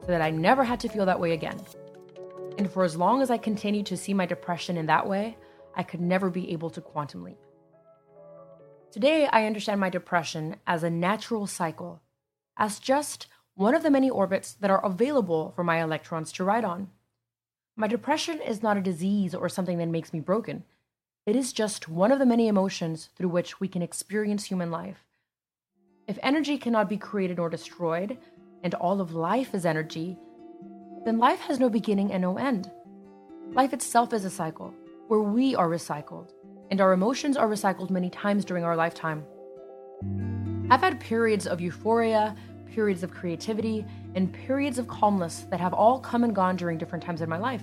so 0.00 0.08
that 0.08 0.22
I 0.22 0.32
never 0.32 0.64
had 0.64 0.80
to 0.80 0.88
feel 0.88 1.06
that 1.06 1.20
way 1.20 1.34
again. 1.34 1.60
And 2.60 2.70
for 2.70 2.84
as 2.84 2.94
long 2.94 3.22
as 3.22 3.30
I 3.30 3.38
continued 3.38 3.86
to 3.86 3.96
see 3.96 4.12
my 4.12 4.26
depression 4.26 4.76
in 4.76 4.84
that 4.84 5.08
way, 5.08 5.38
I 5.74 5.82
could 5.82 6.02
never 6.02 6.28
be 6.28 6.52
able 6.52 6.68
to 6.68 6.82
quantum 6.82 7.24
leap. 7.24 7.38
Today, 8.92 9.26
I 9.28 9.46
understand 9.46 9.80
my 9.80 9.88
depression 9.88 10.56
as 10.66 10.82
a 10.82 10.90
natural 10.90 11.46
cycle, 11.46 12.02
as 12.58 12.78
just 12.78 13.28
one 13.54 13.74
of 13.74 13.82
the 13.82 13.90
many 13.90 14.10
orbits 14.10 14.52
that 14.52 14.70
are 14.70 14.84
available 14.84 15.54
for 15.56 15.64
my 15.64 15.80
electrons 15.80 16.32
to 16.32 16.44
ride 16.44 16.66
on. 16.66 16.90
My 17.76 17.86
depression 17.86 18.42
is 18.42 18.62
not 18.62 18.76
a 18.76 18.82
disease 18.82 19.34
or 19.34 19.48
something 19.48 19.78
that 19.78 19.88
makes 19.88 20.12
me 20.12 20.20
broken. 20.20 20.64
It 21.24 21.36
is 21.36 21.54
just 21.54 21.88
one 21.88 22.12
of 22.12 22.18
the 22.18 22.26
many 22.26 22.46
emotions 22.46 23.08
through 23.16 23.30
which 23.30 23.58
we 23.58 23.68
can 23.68 23.80
experience 23.80 24.44
human 24.44 24.70
life. 24.70 25.06
If 26.06 26.18
energy 26.22 26.58
cannot 26.58 26.90
be 26.90 26.98
created 26.98 27.38
or 27.38 27.48
destroyed, 27.48 28.18
and 28.62 28.74
all 28.74 29.00
of 29.00 29.14
life 29.14 29.54
is 29.54 29.64
energy, 29.64 30.18
then 31.04 31.18
life 31.18 31.40
has 31.40 31.58
no 31.58 31.68
beginning 31.68 32.12
and 32.12 32.22
no 32.22 32.38
end. 32.38 32.70
Life 33.52 33.72
itself 33.72 34.12
is 34.12 34.24
a 34.24 34.30
cycle, 34.30 34.74
where 35.08 35.20
we 35.20 35.54
are 35.54 35.68
recycled 35.68 36.32
and 36.70 36.80
our 36.80 36.92
emotions 36.92 37.36
are 37.36 37.48
recycled 37.48 37.90
many 37.90 38.08
times 38.10 38.44
during 38.44 38.64
our 38.64 38.76
lifetime. 38.76 39.24
I've 40.70 40.80
had 40.80 41.00
periods 41.00 41.46
of 41.46 41.60
euphoria, 41.60 42.36
periods 42.66 43.02
of 43.02 43.10
creativity, 43.10 43.84
and 44.14 44.32
periods 44.32 44.78
of 44.78 44.86
calmness 44.86 45.46
that 45.50 45.60
have 45.60 45.74
all 45.74 45.98
come 45.98 46.22
and 46.22 46.34
gone 46.34 46.56
during 46.56 46.78
different 46.78 47.04
times 47.04 47.22
in 47.22 47.28
my 47.28 47.38
life. 47.38 47.62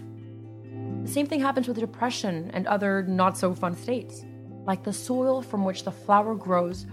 The 1.03 1.09
same 1.09 1.25
thing 1.25 1.39
happens 1.39 1.69
with 1.69 1.79
depression 1.79 2.51
and 2.53 2.67
other 2.67 3.03
not 3.03 3.37
so 3.37 3.55
fun 3.55 3.75
states. 3.75 4.25
Like 4.65 4.83
the 4.83 4.91
soil 4.91 5.41
from 5.41 5.63
which 5.63 5.85
the 5.85 5.91
flower 5.91 6.35
grows, 6.35 6.85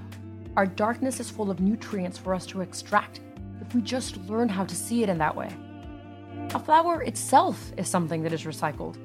our 0.57 0.67
darkness 0.67 1.19
is 1.19 1.31
full 1.31 1.51
of 1.51 1.59
nutrients 1.59 2.17
for 2.17 2.33
us 2.33 2.47
to 2.47 2.61
extract 2.61 3.21
if 3.61 3.75
we 3.75 3.83
just 3.83 4.17
learn 4.29 4.49
how 4.49 4.65
to 4.65 4.75
see 4.77 5.03
it 5.03 5.09
in 5.09 5.19
that 5.19 5.35
way. 5.35 5.51
A 6.53 6.59
flower 6.59 7.03
itself 7.03 7.73
is 7.77 7.89
something 7.89 8.23
that 8.23 8.33
is 8.33 8.45
recycled. 8.45 8.97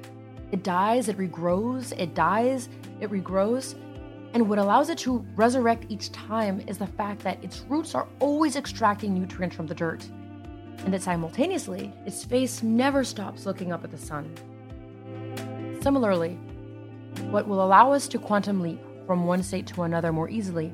It 0.52 0.62
dies, 0.62 1.08
it 1.08 1.16
regrows, 1.16 1.92
it 1.98 2.14
dies, 2.14 2.68
it 3.00 3.10
regrows. 3.10 3.74
And 4.34 4.48
what 4.48 4.58
allows 4.58 4.90
it 4.90 4.98
to 4.98 5.24
resurrect 5.34 5.86
each 5.88 6.12
time 6.12 6.62
is 6.66 6.78
the 6.78 6.86
fact 6.86 7.22
that 7.22 7.42
its 7.42 7.64
roots 7.68 7.94
are 7.94 8.06
always 8.20 8.56
extracting 8.56 9.14
nutrients 9.14 9.56
from 9.56 9.66
the 9.66 9.74
dirt, 9.74 10.08
and 10.78 10.92
that 10.94 11.02
simultaneously, 11.02 11.92
its 12.06 12.24
face 12.24 12.62
never 12.62 13.02
stops 13.04 13.46
looking 13.46 13.72
up 13.72 13.84
at 13.84 13.90
the 13.90 13.98
sun. 13.98 14.32
Similarly, 15.82 16.38
what 17.30 17.48
will 17.48 17.64
allow 17.64 17.92
us 17.92 18.06
to 18.08 18.18
quantum 18.18 18.60
leap 18.60 18.80
from 19.06 19.26
one 19.26 19.42
state 19.42 19.66
to 19.68 19.82
another 19.82 20.12
more 20.12 20.28
easily 20.28 20.72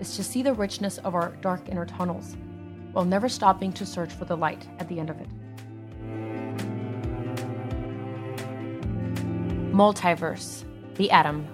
is 0.00 0.16
to 0.16 0.24
see 0.24 0.42
the 0.42 0.54
richness 0.54 0.98
of 0.98 1.14
our 1.14 1.36
dark 1.40 1.68
inner 1.68 1.86
tunnels 1.86 2.36
while 2.92 3.04
never 3.04 3.28
stopping 3.28 3.72
to 3.72 3.86
search 3.86 4.12
for 4.12 4.24
the 4.24 4.36
light 4.36 4.66
at 4.78 4.88
the 4.88 4.98
end 4.98 5.10
of 5.10 5.20
it. 5.20 5.28
Multiverse, 9.78 10.64
the 10.96 11.08
atom, 11.12 11.44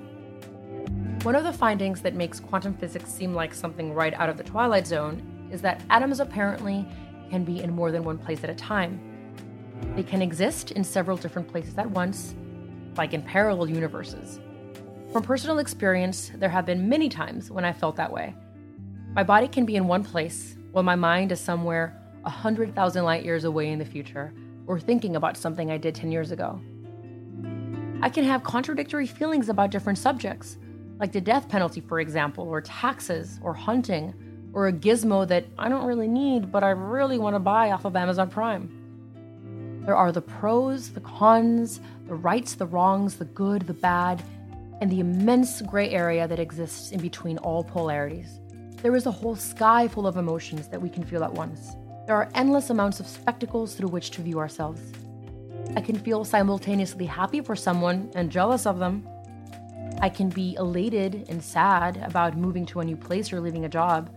one 1.25 1.37
of 1.37 1.45
the 1.45 1.53
findings 1.53 2.01
that 2.01 2.15
makes 2.15 2.41
quantum 2.41 2.73
physics 2.73 3.11
seem 3.11 3.35
like 3.35 3.53
something 3.53 3.93
right 3.93 4.15
out 4.15 4.31
of 4.31 4.39
the 4.39 4.43
Twilight 4.43 4.87
Zone 4.87 5.23
is 5.53 5.61
that 5.61 5.83
atoms 5.91 6.21
apparently 6.21 6.87
can 7.29 7.45
be 7.45 7.61
in 7.63 7.71
more 7.71 7.93
than 7.93 8.03
one 8.03 8.17
place 8.17 8.43
at 8.43 8.49
a 8.49 8.55
time. 8.55 8.99
They 9.95 10.03
can 10.03 10.23
exist 10.23 10.71
in 10.71 10.85
several 10.85 11.19
different 11.19 11.49
places 11.49 11.77
at 11.77 11.91
once, 11.91 12.35
like 12.97 13.13
in 13.13 13.21
parallel 13.21 13.69
universes. 13.69 14.41
From 15.13 15.23
personal 15.23 15.59
experience, 15.59 16.33
there 16.37 16.49
have 16.49 16.65
been 16.65 16.89
many 16.89 17.11
times 17.11 17.51
when 17.51 17.67
I 17.67 17.75
felt 17.75 17.97
that 17.97 18.11
way. 18.11 18.35
My 19.13 19.23
body 19.23 19.49
can 19.49 19.67
be 19.67 19.77
in 19.77 19.87
one 19.87 20.03
place 20.03 20.57
while 20.73 20.83
my 20.83 20.97
mind 20.97 21.31
is 21.31 21.41
somewhere 21.41 22.01
100,000 22.23 23.05
light 23.05 23.23
years 23.23 23.45
away 23.45 23.69
in 23.69 23.79
the 23.79 23.85
future 23.85 24.33
or 24.67 24.81
thinking 24.81 25.15
about 25.15 25.37
something 25.37 25.71
I 25.71 25.77
did 25.77 25.95
10 25.95 26.11
years 26.11 26.31
ago. 26.31 26.59
I 28.03 28.09
can 28.09 28.25
have 28.25 28.45
contradictory 28.45 29.07
feelings 29.07 29.49
about 29.49 29.71
different 29.71 29.99
subjects, 29.99 30.59
like 30.99 31.13
the 31.13 31.21
death 31.21 31.49
penalty, 31.49 31.81
for 31.81 32.01
example, 32.01 32.45
or 32.49 32.61
taxes, 32.61 33.39
or 33.43 33.55
hunting, 33.55 34.15
or 34.53 34.69
a 34.69 34.73
gizmo 34.73 35.27
that 35.29 35.45
I 35.59 35.69
don't 35.69 35.87
really 35.87 36.09
need 36.09 36.53
but 36.53 36.63
I 36.63 36.71
really 36.71 37.19
want 37.19 37.35
to 37.35 37.41
buy 37.41 37.71
off 37.73 37.85
of 37.85 37.97
Amazon 37.97 38.31
Prime. 38.31 39.83
There 39.85 39.97
are 39.97 40.13
the 40.13 40.23
pros, 40.23 40.91
the 40.91 41.01
cons, 41.01 41.81
the 42.07 42.15
rights, 42.15 42.55
the 42.55 42.67
wrongs, 42.67 43.17
the 43.17 43.27
good, 43.27 43.63
the 43.63 43.75
bad, 43.75 44.23
and 44.81 44.91
the 44.91 45.01
immense 45.01 45.61
gray 45.63 45.91
area 45.91 46.27
that 46.27 46.39
exists 46.39 46.91
in 46.91 47.01
between 47.01 47.39
all 47.39 47.65
polarities. 47.65 48.41
There 48.83 48.97
is 48.97 49.07
a 49.07 49.11
whole 49.11 49.37
sky 49.37 49.89
full 49.89 50.07
of 50.07 50.17
emotions 50.17 50.69
that 50.69 50.81
we 50.81 50.89
can 50.89 51.05
feel 51.05 51.25
at 51.25 51.33
once. 51.33 51.75
There 52.07 52.17
are 52.17 52.31
endless 52.35 52.71
amounts 52.71 53.01
of 53.01 53.07
spectacles 53.07 53.75
through 53.75 53.89
which 53.89 54.11
to 54.13 54.23
view 54.23 54.39
ourselves. 54.39 54.81
I 55.77 55.81
can 55.81 55.99
feel 55.99 56.25
simultaneously 56.25 57.07
happy 57.07 57.41
for 57.41 57.57
someone 57.57 58.11
and 58.15 58.31
jealous 58.31 58.67
of 58.67 58.79
them, 58.79 59.07
I 60.01 60.09
can 60.09 60.29
be 60.29 60.55
elated 60.57 61.27
and 61.29 61.43
sad 61.43 61.97
about 62.05 62.37
moving 62.37 62.67
to 62.67 62.81
a 62.81 62.85
new 62.85 62.97
place 62.97 63.33
or 63.33 63.41
leaving 63.41 63.65
a 63.65 63.69
job. 63.69 64.11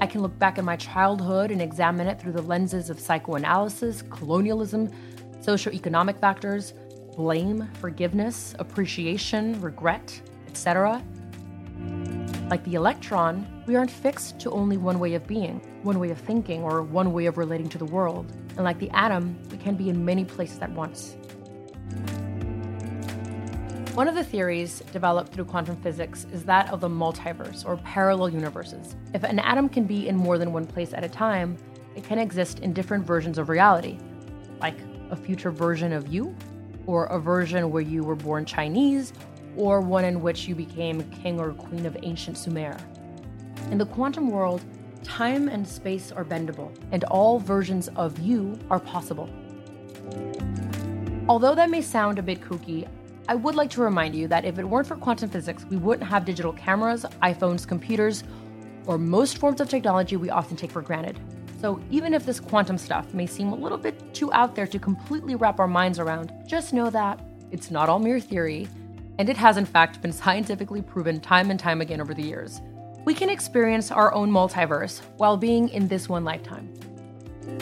I 0.00 0.06
can 0.06 0.22
look 0.22 0.38
back 0.38 0.58
at 0.58 0.64
my 0.64 0.76
childhood 0.76 1.50
and 1.50 1.60
examine 1.60 2.06
it 2.06 2.20
through 2.20 2.32
the 2.32 2.42
lenses 2.42 2.90
of 2.90 3.00
psychoanalysis, 3.00 4.02
colonialism, 4.02 4.88
socioeconomic 5.40 6.20
factors, 6.20 6.74
blame, 7.16 7.68
forgiveness, 7.80 8.54
appreciation, 8.58 9.60
regret, 9.60 10.20
etc. 10.46 11.02
Like 12.48 12.62
the 12.64 12.74
electron, 12.74 13.46
we 13.66 13.76
aren't 13.76 13.90
fixed 13.90 14.38
to 14.40 14.50
only 14.50 14.76
one 14.76 14.98
way 14.98 15.14
of 15.14 15.26
being, 15.26 15.60
one 15.82 15.98
way 15.98 16.10
of 16.10 16.18
thinking, 16.18 16.62
or 16.62 16.82
one 16.82 17.12
way 17.12 17.26
of 17.26 17.38
relating 17.38 17.68
to 17.70 17.78
the 17.78 17.84
world. 17.84 18.32
And 18.56 18.64
like 18.64 18.78
the 18.78 18.90
atom, 18.90 19.38
we 19.50 19.58
can 19.58 19.74
be 19.74 19.88
in 19.90 20.04
many 20.04 20.24
places 20.24 20.58
at 20.60 20.70
once. 20.70 21.16
One 23.94 24.08
of 24.08 24.16
the 24.16 24.24
theories 24.24 24.80
developed 24.92 25.32
through 25.32 25.44
quantum 25.44 25.76
physics 25.76 26.26
is 26.32 26.44
that 26.44 26.68
of 26.72 26.80
the 26.80 26.88
multiverse, 26.88 27.64
or 27.64 27.76
parallel 27.76 28.28
universes. 28.28 28.96
If 29.12 29.22
an 29.22 29.38
atom 29.38 29.68
can 29.68 29.84
be 29.84 30.08
in 30.08 30.16
more 30.16 30.36
than 30.36 30.52
one 30.52 30.66
place 30.66 30.92
at 30.92 31.04
a 31.04 31.08
time, 31.08 31.56
it 31.94 32.02
can 32.02 32.18
exist 32.18 32.58
in 32.58 32.72
different 32.72 33.06
versions 33.06 33.38
of 33.38 33.48
reality, 33.48 33.98
like 34.60 34.76
a 35.10 35.16
future 35.16 35.52
version 35.52 35.92
of 35.92 36.08
you, 36.08 36.34
or 36.86 37.06
a 37.06 37.20
version 37.20 37.70
where 37.70 37.82
you 37.82 38.02
were 38.02 38.16
born 38.16 38.44
Chinese, 38.44 39.12
or 39.56 39.80
one 39.80 40.04
in 40.04 40.20
which 40.20 40.48
you 40.48 40.56
became 40.56 41.08
king 41.10 41.38
or 41.38 41.52
queen 41.52 41.86
of 41.86 41.96
ancient 42.02 42.36
Sumer. 42.36 42.76
In 43.70 43.78
the 43.78 43.86
quantum 43.86 44.28
world, 44.28 44.64
time 45.04 45.48
and 45.48 45.66
space 45.66 46.10
are 46.10 46.24
bendable, 46.24 46.74
and 46.90 47.04
all 47.04 47.38
versions 47.38 47.88
of 47.96 48.18
you 48.18 48.58
are 48.70 48.80
possible. 48.80 49.30
Although 51.28 51.54
that 51.54 51.70
may 51.70 51.80
sound 51.80 52.18
a 52.18 52.22
bit 52.22 52.40
kooky, 52.40 52.88
I 53.28 53.34
would 53.34 53.54
like 53.54 53.70
to 53.70 53.80
remind 53.80 54.14
you 54.14 54.28
that 54.28 54.44
if 54.44 54.58
it 54.58 54.64
weren't 54.64 54.86
for 54.86 54.96
quantum 54.96 55.30
physics, 55.30 55.64
we 55.70 55.76
wouldn't 55.76 56.08
have 56.08 56.24
digital 56.24 56.52
cameras, 56.52 57.06
iPhones, 57.22 57.66
computers, 57.66 58.24
or 58.86 58.98
most 58.98 59.38
forms 59.38 59.60
of 59.60 59.68
technology 59.68 60.16
we 60.16 60.28
often 60.28 60.56
take 60.56 60.70
for 60.70 60.82
granted. 60.82 61.18
So, 61.60 61.80
even 61.90 62.12
if 62.12 62.26
this 62.26 62.40
quantum 62.40 62.76
stuff 62.76 63.14
may 63.14 63.26
seem 63.26 63.52
a 63.52 63.56
little 63.56 63.78
bit 63.78 64.12
too 64.12 64.30
out 64.34 64.54
there 64.54 64.66
to 64.66 64.78
completely 64.78 65.34
wrap 65.34 65.58
our 65.58 65.66
minds 65.66 65.98
around, 65.98 66.32
just 66.46 66.74
know 66.74 66.90
that 66.90 67.20
it's 67.50 67.70
not 67.70 67.88
all 67.88 67.98
mere 67.98 68.20
theory, 68.20 68.68
and 69.18 69.30
it 69.30 69.36
has 69.38 69.56
in 69.56 69.64
fact 69.64 70.02
been 70.02 70.12
scientifically 70.22 70.82
proven 70.82 71.20
time 71.20 71.50
and 71.50 71.58
time 71.58 71.80
again 71.80 72.02
over 72.02 72.12
the 72.12 72.22
years. 72.22 72.60
We 73.04 73.12
can 73.12 73.28
experience 73.28 73.90
our 73.90 74.14
own 74.14 74.30
multiverse 74.30 75.02
while 75.18 75.36
being 75.36 75.68
in 75.68 75.88
this 75.88 76.08
one 76.08 76.24
lifetime. 76.24 76.72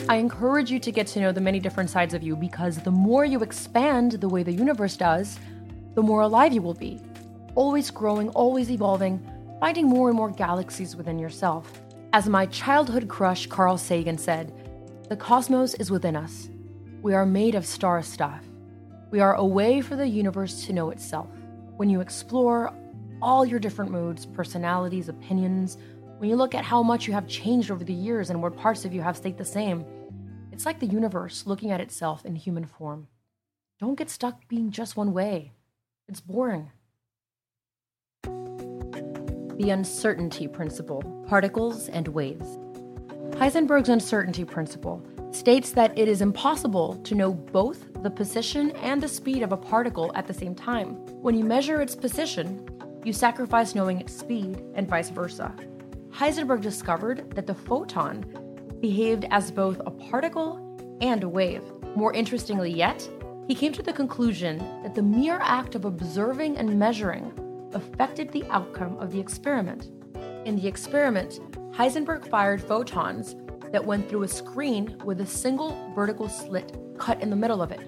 I 0.07 0.15
encourage 0.15 0.71
you 0.71 0.79
to 0.79 0.91
get 0.91 1.05
to 1.07 1.19
know 1.19 1.33
the 1.33 1.41
many 1.41 1.59
different 1.59 1.89
sides 1.89 2.13
of 2.13 2.23
you 2.23 2.37
because 2.37 2.77
the 2.77 2.91
more 2.91 3.25
you 3.25 3.41
expand 3.41 4.13
the 4.13 4.29
way 4.29 4.43
the 4.43 4.53
universe 4.53 4.95
does, 4.95 5.37
the 5.95 6.01
more 6.01 6.21
alive 6.21 6.53
you 6.53 6.61
will 6.61 6.73
be. 6.73 7.01
Always 7.55 7.91
growing, 7.91 8.29
always 8.29 8.71
evolving, 8.71 9.21
finding 9.59 9.85
more 9.85 10.07
and 10.07 10.15
more 10.15 10.31
galaxies 10.31 10.95
within 10.95 11.19
yourself. 11.19 11.81
As 12.13 12.29
my 12.29 12.45
childhood 12.45 13.09
crush 13.09 13.47
Carl 13.47 13.77
Sagan 13.77 14.17
said, 14.17 14.53
the 15.09 15.17
cosmos 15.17 15.73
is 15.73 15.91
within 15.91 16.15
us. 16.15 16.49
We 17.01 17.13
are 17.13 17.25
made 17.25 17.55
of 17.55 17.65
star 17.65 18.01
stuff. 18.01 18.45
We 19.11 19.19
are 19.19 19.35
a 19.35 19.45
way 19.45 19.81
for 19.81 19.97
the 19.97 20.07
universe 20.07 20.65
to 20.65 20.73
know 20.73 20.89
itself. 20.89 21.27
When 21.75 21.89
you 21.89 21.99
explore 21.99 22.73
all 23.23 23.45
your 23.45 23.57
different 23.57 23.89
moods, 23.89 24.25
personalities, 24.25 25.07
opinions, 25.07 25.77
When 26.17 26.29
you 26.29 26.35
look 26.35 26.53
at 26.55 26.63
how 26.63 26.83
much 26.83 27.07
you 27.07 27.13
have 27.13 27.27
changed 27.27 27.71
over 27.71 27.83
the 27.83 27.93
years 27.93 28.29
and 28.29 28.41
what 28.41 28.55
parts 28.55 28.85
of 28.85 28.93
you 28.93 29.01
have 29.01 29.17
stayed 29.17 29.37
the 29.37 29.43
same, 29.43 29.83
it's 30.51 30.65
like 30.65 30.79
the 30.79 30.85
universe 30.85 31.45
looking 31.45 31.71
at 31.71 31.81
itself 31.81 32.25
in 32.25 32.35
human 32.35 32.65
form. 32.65 33.07
Don't 33.79 33.95
get 33.95 34.09
stuck 34.09 34.47
being 34.47 34.71
just 34.71 34.95
one 34.95 35.11
way. 35.11 35.51
It's 36.07 36.21
boring. 36.21 36.71
The 38.23 39.69
uncertainty 39.69 40.47
principle 40.47 41.01
particles 41.27 41.89
and 41.89 42.07
waves. 42.07 42.57
Heisenberg's 43.31 43.89
uncertainty 43.89 44.45
principle 44.45 45.05
states 45.31 45.71
that 45.71 45.97
it 45.97 46.07
is 46.07 46.21
impossible 46.21 46.95
to 47.03 47.15
know 47.15 47.33
both 47.33 48.01
the 48.03 48.09
position 48.09 48.71
and 48.77 49.01
the 49.01 49.07
speed 49.07 49.41
of 49.41 49.51
a 49.51 49.57
particle 49.57 50.11
at 50.15 50.27
the 50.27 50.33
same 50.33 50.53
time. 50.53 50.95
When 51.21 51.35
you 51.35 51.43
measure 51.43 51.81
its 51.81 51.95
position, 51.95 52.69
you 53.03 53.13
sacrifice 53.13 53.75
knowing 53.75 53.99
its 53.99 54.15
speed, 54.15 54.63
and 54.75 54.87
vice 54.87 55.09
versa. 55.09 55.53
Heisenberg 56.11 56.61
discovered 56.61 57.33
that 57.35 57.47
the 57.47 57.55
photon 57.55 58.25
behaved 58.79 59.25
as 59.31 59.51
both 59.51 59.81
a 59.85 59.91
particle 59.91 60.97
and 61.01 61.23
a 61.23 61.29
wave. 61.29 61.63
More 61.95 62.13
interestingly 62.13 62.71
yet, 62.71 63.07
he 63.47 63.55
came 63.55 63.73
to 63.73 63.83
the 63.83 63.93
conclusion 63.93 64.57
that 64.83 64.95
the 64.95 65.01
mere 65.01 65.39
act 65.41 65.75
of 65.75 65.85
observing 65.85 66.57
and 66.57 66.79
measuring 66.79 67.31
affected 67.73 68.31
the 68.31 68.45
outcome 68.45 68.97
of 68.97 69.11
the 69.11 69.19
experiment. 69.19 69.89
In 70.45 70.55
the 70.55 70.67
experiment, 70.67 71.39
Heisenberg 71.73 72.27
fired 72.27 72.61
photons 72.61 73.35
that 73.71 73.83
went 73.83 74.07
through 74.07 74.23
a 74.23 74.27
screen 74.27 74.95
with 75.03 75.19
a 75.21 75.25
single 75.25 75.75
vertical 75.95 76.29
slit 76.29 76.77
cut 76.97 77.21
in 77.21 77.29
the 77.29 77.35
middle 77.35 77.61
of 77.61 77.71
it. 77.71 77.81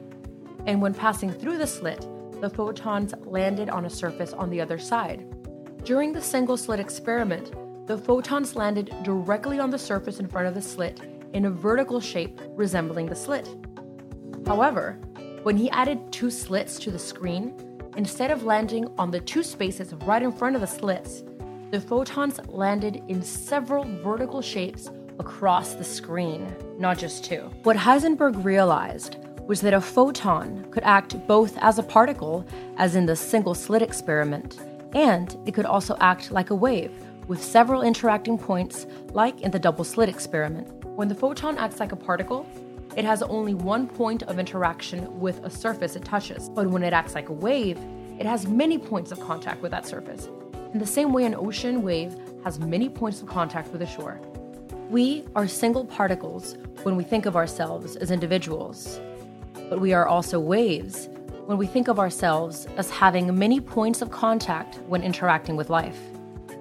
And 0.65 0.81
when 0.81 0.93
passing 0.93 1.31
through 1.31 1.59
the 1.59 1.67
slit, 1.67 2.05
the 2.45 2.49
photons 2.51 3.11
landed 3.25 3.71
on 3.71 3.85
a 3.85 3.89
surface 3.89 4.31
on 4.31 4.51
the 4.51 4.61
other 4.61 4.77
side. 4.77 5.25
During 5.83 6.13
the 6.13 6.21
single 6.21 6.57
slit 6.57 6.79
experiment, 6.79 7.51
the 7.87 7.97
photons 7.97 8.55
landed 8.55 8.93
directly 9.01 9.57
on 9.57 9.71
the 9.71 9.79
surface 9.79 10.19
in 10.19 10.27
front 10.27 10.45
of 10.47 10.53
the 10.53 10.61
slit 10.61 11.01
in 11.33 11.45
a 11.45 11.49
vertical 11.49 11.99
shape 11.99 12.39
resembling 12.49 13.07
the 13.07 13.15
slit. 13.15 13.49
However, 14.45 14.99
when 15.41 15.57
he 15.57 15.71
added 15.71 16.11
two 16.11 16.29
slits 16.29 16.77
to 16.81 16.91
the 16.91 16.99
screen, 16.99 17.51
instead 17.97 18.29
of 18.29 18.43
landing 18.43 18.93
on 18.99 19.09
the 19.09 19.21
two 19.21 19.41
spaces 19.41 19.95
right 20.05 20.21
in 20.21 20.31
front 20.31 20.53
of 20.53 20.61
the 20.61 20.67
slits, 20.67 21.23
the 21.71 21.81
photons 21.81 22.39
landed 22.47 23.01
in 23.07 23.23
several 23.23 23.85
vertical 24.03 24.43
shapes 24.43 24.91
across 25.17 25.73
the 25.73 25.83
screen, 25.83 26.55
not 26.77 26.99
just 26.99 27.25
two. 27.25 27.49
What 27.63 27.75
Heisenberg 27.75 28.43
realized 28.45 29.17
was 29.47 29.61
that 29.61 29.73
a 29.73 29.81
photon 29.81 30.65
could 30.71 30.83
act 30.83 31.27
both 31.27 31.57
as 31.59 31.77
a 31.77 31.83
particle, 31.83 32.45
as 32.77 32.95
in 32.95 33.05
the 33.05 33.15
single 33.15 33.53
slit 33.53 33.81
experiment, 33.81 34.59
and 34.93 35.37
it 35.45 35.53
could 35.53 35.65
also 35.65 35.95
act 35.99 36.31
like 36.31 36.49
a 36.49 36.55
wave, 36.55 36.91
with 37.27 37.43
several 37.43 37.81
interacting 37.81 38.37
points, 38.37 38.87
like 39.11 39.41
in 39.41 39.51
the 39.51 39.59
double 39.59 39.83
slit 39.83 40.09
experiment. 40.09 40.67
When 40.85 41.07
the 41.07 41.15
photon 41.15 41.57
acts 41.57 41.79
like 41.79 41.91
a 41.91 41.95
particle, 41.95 42.47
it 42.95 43.03
has 43.03 43.21
only 43.21 43.53
one 43.53 43.87
point 43.87 44.23
of 44.23 44.39
interaction 44.39 45.19
with 45.19 45.43
a 45.43 45.49
surface 45.49 45.95
it 45.95 46.05
touches. 46.05 46.49
But 46.49 46.67
when 46.67 46.83
it 46.83 46.93
acts 46.93 47.13
like 47.13 47.29
a 47.29 47.33
wave, 47.33 47.77
it 48.17 48.25
has 48.25 48.47
many 48.47 48.77
points 48.77 49.11
of 49.11 49.19
contact 49.19 49.61
with 49.61 49.71
that 49.71 49.85
surface. 49.85 50.29
In 50.73 50.79
the 50.79 50.85
same 50.87 51.11
way, 51.11 51.25
an 51.25 51.35
ocean 51.35 51.81
wave 51.81 52.15
has 52.43 52.59
many 52.59 52.87
points 52.87 53.21
of 53.21 53.27
contact 53.27 53.71
with 53.71 53.81
the 53.81 53.87
shore. 53.87 54.19
We 54.89 55.25
are 55.35 55.47
single 55.47 55.83
particles 55.83 56.57
when 56.83 56.95
we 56.95 57.03
think 57.03 57.25
of 57.25 57.35
ourselves 57.35 57.95
as 57.97 58.11
individuals, 58.11 58.99
but 59.69 59.79
we 59.79 59.93
are 59.93 60.07
also 60.07 60.39
waves 60.39 61.09
when 61.45 61.57
we 61.57 61.67
think 61.67 61.87
of 61.87 61.99
ourselves 61.99 62.67
as 62.77 62.89
having 62.89 63.37
many 63.37 63.59
points 63.59 64.01
of 64.01 64.11
contact 64.11 64.77
when 64.87 65.03
interacting 65.03 65.55
with 65.55 65.69
life. 65.69 65.99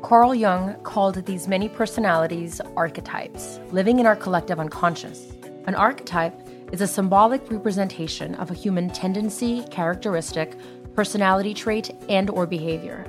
Carl 0.02 0.34
Jung 0.34 0.74
called 0.82 1.24
these 1.24 1.48
many 1.48 1.68
personalities 1.68 2.60
archetypes, 2.76 3.58
living 3.72 3.98
in 3.98 4.06
our 4.06 4.16
collective 4.16 4.60
unconscious. 4.60 5.32
An 5.66 5.74
archetype 5.74 6.38
is 6.72 6.82
a 6.82 6.86
symbolic 6.86 7.50
representation 7.50 8.34
of 8.34 8.50
a 8.50 8.54
human 8.54 8.90
tendency, 8.90 9.64
characteristic, 9.70 10.56
personality 10.94 11.54
trait, 11.54 11.90
and 12.10 12.28
or 12.28 12.46
behavior. 12.46 13.06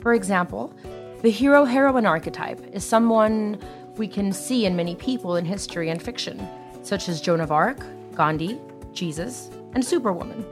For 0.00 0.12
example, 0.12 0.74
the 1.22 1.30
hero-heroine 1.30 2.04
archetype 2.04 2.60
is 2.74 2.84
someone 2.84 3.58
we 3.96 4.06
can 4.06 4.30
see 4.32 4.66
in 4.66 4.76
many 4.76 4.94
people 4.96 5.36
in 5.36 5.46
history 5.46 5.88
and 5.88 6.02
fiction, 6.02 6.46
such 6.82 7.08
as 7.08 7.22
Joan 7.22 7.40
of 7.40 7.50
Arc, 7.50 7.78
Gandhi, 8.14 8.60
Jesus, 8.94 9.50
and 9.74 9.84
Superwoman. 9.84 10.44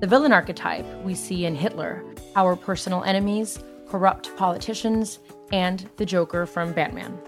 The 0.00 0.06
villain 0.06 0.32
archetype 0.32 0.86
we 1.02 1.14
see 1.14 1.46
in 1.46 1.54
Hitler, 1.54 2.04
our 2.36 2.54
personal 2.56 3.04
enemies, 3.04 3.62
corrupt 3.88 4.36
politicians, 4.36 5.18
and 5.52 5.88
the 5.96 6.06
Joker 6.06 6.46
from 6.46 6.72
Batman. 6.72 7.18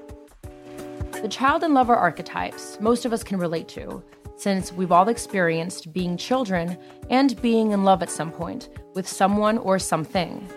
The 1.22 1.28
child 1.28 1.64
and 1.64 1.74
lover 1.74 1.96
archetypes 1.96 2.78
most 2.80 3.04
of 3.04 3.12
us 3.12 3.22
can 3.22 3.38
relate 3.38 3.68
to, 3.68 4.02
since 4.36 4.72
we've 4.72 4.92
all 4.92 5.08
experienced 5.08 5.92
being 5.92 6.16
children 6.16 6.78
and 7.10 7.40
being 7.42 7.72
in 7.72 7.84
love 7.84 8.02
at 8.02 8.10
some 8.10 8.32
point 8.32 8.70
with 8.94 9.06
someone 9.06 9.58
or 9.58 9.78
something. 9.78 10.48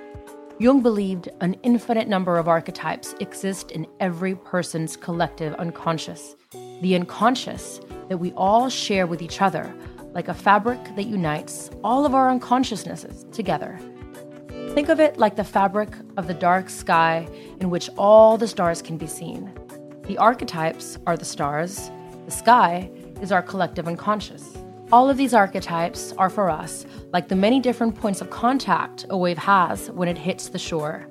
Jung 0.60 0.82
believed 0.82 1.30
an 1.42 1.56
infinite 1.64 2.08
number 2.08 2.38
of 2.38 2.48
archetypes 2.48 3.16
exist 3.20 3.72
in 3.72 3.88
every 4.00 4.36
person's 4.36 4.96
collective 4.96 5.54
unconscious, 5.56 6.36
the 6.82 6.96
unconscious 6.96 7.82
that 8.10 8.18
we 8.18 8.32
all 8.34 8.70
share 8.70 9.08
with 9.08 9.22
each 9.22 9.42
other, 9.42 9.74
like 10.14 10.28
a 10.28 10.34
fabric 10.34 10.96
that 10.96 11.06
unites 11.06 11.70
all 11.84 12.06
of 12.06 12.14
our 12.14 12.30
unconsciousnesses 12.30 13.26
together. 13.32 13.80
Think 14.74 14.90
of 14.90 15.00
it 15.00 15.18
like 15.18 15.36
the 15.36 15.44
fabric 15.44 15.90
of 16.18 16.28
the 16.28 16.34
dark 16.34 16.70
sky 16.70 17.28
in 17.60 17.70
which 17.70 17.90
all 17.98 18.38
the 18.38 18.48
stars 18.48 18.82
can 18.82 18.98
be 18.98 19.08
seen. 19.08 19.52
The 20.08 20.18
archetypes 20.18 20.98
are 21.06 21.16
the 21.16 21.26
stars, 21.26 21.92
the 22.26 22.32
sky 22.32 22.90
is 23.22 23.32
our 23.32 23.42
collective 23.42 23.88
unconscious. 23.88 24.58
All 24.92 25.10
of 25.10 25.18
these 25.18 25.34
archetypes 25.34 26.14
are 26.18 26.30
for 26.30 26.50
us 26.50 26.86
like 27.12 27.28
the 27.28 27.36
many 27.36 27.60
different 27.60 27.96
points 27.96 28.22
of 28.22 28.30
contact 28.30 29.06
a 29.10 29.18
wave 29.18 29.38
has 29.38 29.90
when 29.92 30.08
it 30.08 30.18
hits 30.18 30.50
the 30.50 30.60
shore. 30.60 31.08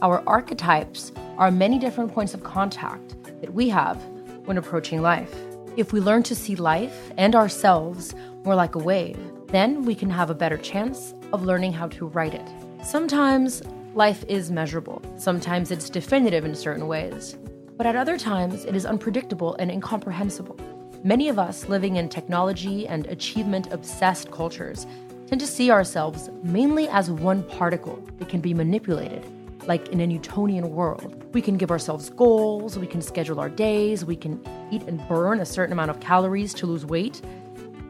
Our 0.00 0.22
archetypes 0.26 1.12
are 1.38 1.50
many 1.50 1.78
different 1.78 2.12
points 2.12 2.34
of 2.34 2.42
contact 2.42 3.16
that 3.40 3.52
we 3.52 3.68
have 3.68 4.02
when 4.44 4.58
approaching 4.58 5.02
life. 5.02 5.51
If 5.74 5.94
we 5.94 6.00
learn 6.00 6.22
to 6.24 6.34
see 6.34 6.54
life 6.54 7.10
and 7.16 7.34
ourselves 7.34 8.14
more 8.44 8.54
like 8.54 8.74
a 8.74 8.78
wave, 8.78 9.18
then 9.46 9.86
we 9.86 9.94
can 9.94 10.10
have 10.10 10.28
a 10.28 10.34
better 10.34 10.58
chance 10.58 11.14
of 11.32 11.44
learning 11.44 11.72
how 11.72 11.88
to 11.88 12.08
write 12.08 12.34
it. 12.34 12.46
Sometimes 12.84 13.62
life 13.94 14.22
is 14.28 14.50
measurable, 14.50 15.00
sometimes 15.16 15.70
it's 15.70 15.88
definitive 15.88 16.44
in 16.44 16.54
certain 16.54 16.88
ways, 16.88 17.38
but 17.78 17.86
at 17.86 17.96
other 17.96 18.18
times 18.18 18.66
it 18.66 18.76
is 18.76 18.84
unpredictable 18.84 19.54
and 19.54 19.70
incomprehensible. 19.70 20.58
Many 21.04 21.30
of 21.30 21.38
us 21.38 21.66
living 21.70 21.96
in 21.96 22.10
technology 22.10 22.86
and 22.86 23.06
achievement 23.06 23.72
obsessed 23.72 24.30
cultures 24.30 24.86
tend 25.26 25.40
to 25.40 25.46
see 25.46 25.70
ourselves 25.70 26.28
mainly 26.42 26.86
as 26.88 27.10
one 27.10 27.42
particle 27.44 27.98
that 28.18 28.28
can 28.28 28.42
be 28.42 28.52
manipulated, 28.52 29.24
like 29.66 29.88
in 29.88 30.00
a 30.00 30.06
Newtonian 30.06 30.70
world. 30.70 31.24
We 31.32 31.42
can 31.42 31.56
give 31.56 31.70
ourselves 31.70 32.10
goals, 32.10 32.78
we 32.78 32.86
can 32.86 33.02
schedule 33.02 33.40
our 33.40 33.48
days, 33.48 34.04
we 34.04 34.16
can 34.16 34.42
eat 34.70 34.82
and 34.84 35.06
burn 35.08 35.40
a 35.40 35.46
certain 35.46 35.72
amount 35.72 35.90
of 35.90 36.00
calories 36.00 36.54
to 36.54 36.66
lose 36.66 36.84
weight. 36.84 37.20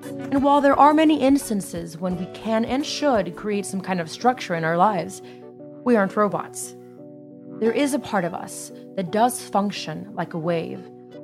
And 0.05 0.43
while 0.43 0.61
there 0.61 0.79
are 0.79 0.93
many 0.93 1.21
instances 1.21 1.97
when 1.99 2.17
we 2.17 2.27
can 2.35 2.65
and 2.65 2.85
should 2.85 3.37
create 3.37 3.67
some 3.67 3.81
kind 3.81 4.01
of 4.01 4.11
structure 4.11 4.55
in 4.55 4.65
our 4.65 4.77
lives, 4.77 5.23
we 5.85 5.97
aren't 5.97 6.17
robots. 6.17 6.75
There 7.61 7.73
is 7.73 7.95
a 7.95 7.99
part 7.99 8.25
of 8.25 8.35
us 8.35 8.73
that 8.97 9.13
does 9.13 9.41
function 9.41 10.11
like 10.15 10.35
a 10.35 10.39
wave, 10.39 10.81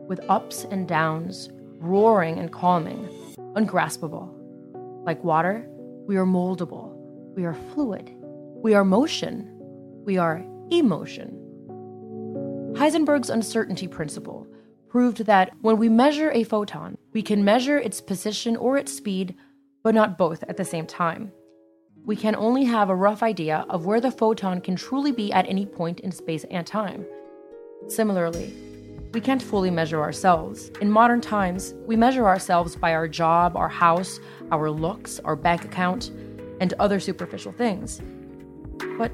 with 0.06 0.20
ups 0.28 0.64
and 0.70 0.86
downs, 0.86 1.50
roaring 1.78 2.38
and 2.38 2.52
calming, 2.52 3.08
ungraspable. 3.54 4.34
Like 5.04 5.22
water, 5.24 5.68
we 6.06 6.16
are 6.16 6.26
moldable, 6.26 6.92
we 7.34 7.44
are 7.44 7.54
fluid, 7.74 8.14
we 8.62 8.74
are 8.74 8.84
motion, 8.84 9.57
we 10.08 10.16
are 10.16 10.42
emotion. 10.70 11.28
Heisenberg's 12.78 13.28
uncertainty 13.28 13.86
principle 13.86 14.46
proved 14.88 15.26
that 15.26 15.52
when 15.60 15.76
we 15.76 15.90
measure 15.90 16.30
a 16.30 16.44
photon, 16.44 16.96
we 17.12 17.20
can 17.20 17.44
measure 17.44 17.76
its 17.76 18.00
position 18.00 18.56
or 18.56 18.78
its 18.78 18.90
speed, 18.90 19.34
but 19.82 19.94
not 19.94 20.16
both 20.16 20.42
at 20.44 20.56
the 20.56 20.64
same 20.64 20.86
time. 20.86 21.30
We 22.06 22.16
can 22.16 22.34
only 22.36 22.64
have 22.64 22.88
a 22.88 22.94
rough 22.94 23.22
idea 23.22 23.66
of 23.68 23.84
where 23.84 24.00
the 24.00 24.10
photon 24.10 24.62
can 24.62 24.76
truly 24.76 25.12
be 25.12 25.30
at 25.30 25.46
any 25.46 25.66
point 25.66 26.00
in 26.00 26.10
space 26.10 26.44
and 26.50 26.66
time. 26.66 27.04
Similarly, 27.88 28.54
we 29.12 29.20
can't 29.20 29.42
fully 29.42 29.70
measure 29.70 30.00
ourselves. 30.00 30.70
In 30.80 30.90
modern 30.90 31.20
times, 31.20 31.74
we 31.86 31.96
measure 31.96 32.26
ourselves 32.26 32.76
by 32.76 32.94
our 32.94 33.08
job, 33.08 33.58
our 33.58 33.68
house, 33.68 34.20
our 34.52 34.70
looks, 34.70 35.20
our 35.20 35.36
bank 35.36 35.66
account, 35.66 36.12
and 36.62 36.72
other 36.78 36.98
superficial 36.98 37.52
things. 37.52 38.00
But 38.96 39.12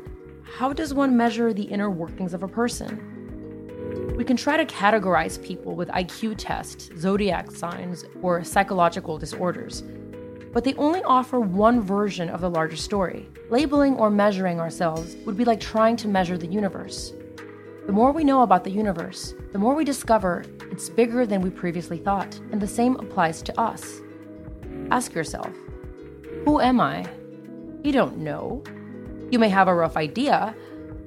how 0.56 0.72
does 0.72 0.94
one 0.94 1.16
measure 1.16 1.52
the 1.52 1.64
inner 1.64 1.90
workings 1.90 2.32
of 2.32 2.44
a 2.44 2.48
person? 2.48 4.14
We 4.16 4.22
can 4.22 4.36
try 4.36 4.56
to 4.56 4.64
categorize 4.64 5.42
people 5.42 5.74
with 5.74 5.88
IQ 5.88 6.36
tests, 6.38 6.90
zodiac 6.96 7.50
signs, 7.50 8.04
or 8.22 8.44
psychological 8.44 9.18
disorders, 9.18 9.82
but 10.52 10.62
they 10.62 10.74
only 10.74 11.02
offer 11.02 11.40
one 11.40 11.80
version 11.80 12.28
of 12.28 12.40
the 12.40 12.48
larger 12.48 12.76
story. 12.76 13.28
Labeling 13.50 13.96
or 13.96 14.10
measuring 14.10 14.60
ourselves 14.60 15.16
would 15.26 15.36
be 15.36 15.44
like 15.44 15.58
trying 15.58 15.96
to 15.96 16.06
measure 16.06 16.38
the 16.38 16.46
universe. 16.46 17.12
The 17.86 17.92
more 17.92 18.12
we 18.12 18.22
know 18.22 18.42
about 18.42 18.62
the 18.62 18.70
universe, 18.70 19.34
the 19.50 19.58
more 19.58 19.74
we 19.74 19.84
discover 19.84 20.44
it's 20.70 20.88
bigger 20.88 21.26
than 21.26 21.40
we 21.40 21.50
previously 21.50 21.98
thought, 21.98 22.38
and 22.52 22.60
the 22.60 22.68
same 22.68 22.94
applies 22.96 23.42
to 23.42 23.60
us. 23.60 24.00
Ask 24.92 25.14
yourself 25.14 25.50
Who 26.44 26.60
am 26.60 26.80
I? 26.80 27.10
You 27.82 27.90
don't 27.90 28.18
know. 28.18 28.62
You 29.35 29.40
may 29.40 29.49
have 29.49 29.66
a 29.66 29.75
rough 29.75 29.97
idea, 29.97 30.55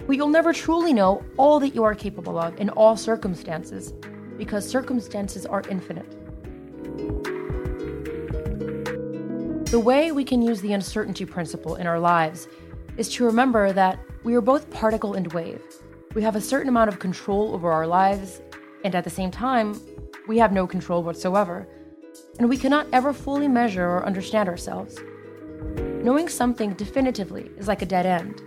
but 0.06 0.18
you'll 0.18 0.28
never 0.28 0.52
truly 0.52 0.92
know 0.92 1.24
all 1.38 1.62
that 1.62 1.74
you 1.74 1.86
are 1.86 1.96
capable 1.96 2.38
of 2.38 2.60
in 2.60 2.70
all 2.72 2.98
circumstances, 2.98 3.94
because 4.38 4.70
circumstances 4.70 5.46
are 5.46 5.64
infinite. 5.70 6.12
The 9.72 9.80
way 9.80 10.12
we 10.12 10.26
can 10.26 10.42
use 10.42 10.60
the 10.60 10.74
uncertainty 10.74 11.24
principle 11.24 11.78
in 11.78 11.88
our 11.88 12.02
lives 12.02 12.50
is 12.98 13.08
to 13.14 13.24
remember 13.24 13.72
that 13.72 13.98
we 14.26 14.36
are 14.36 14.42
both 14.42 14.70
particle 14.72 15.14
and 15.14 15.32
wave. 15.32 15.62
We 16.14 16.22
have 16.24 16.36
a 16.36 16.42
certain 16.42 16.68
amount 16.68 16.90
of 16.90 17.00
control 17.00 17.54
over 17.54 17.72
our 17.72 17.88
lives, 17.88 18.42
and 18.84 18.94
at 18.94 19.06
the 19.06 19.10
same 19.10 19.32
time, 19.32 19.80
we 20.28 20.38
have 20.38 20.52
no 20.52 20.68
control 20.68 21.02
whatsoever. 21.02 21.66
And 22.40 22.50
we 22.50 22.58
cannot 22.58 22.88
ever 22.92 23.14
fully 23.14 23.48
measure 23.48 23.88
or 23.88 24.06
understand 24.06 24.50
ourselves. 24.50 24.98
Knowing 26.04 26.30
something 26.30 26.74
definitively 26.74 27.52
is 27.58 27.68
like 27.68 27.82
a 27.82 27.86
dead 27.86 28.06
end, 28.06 28.42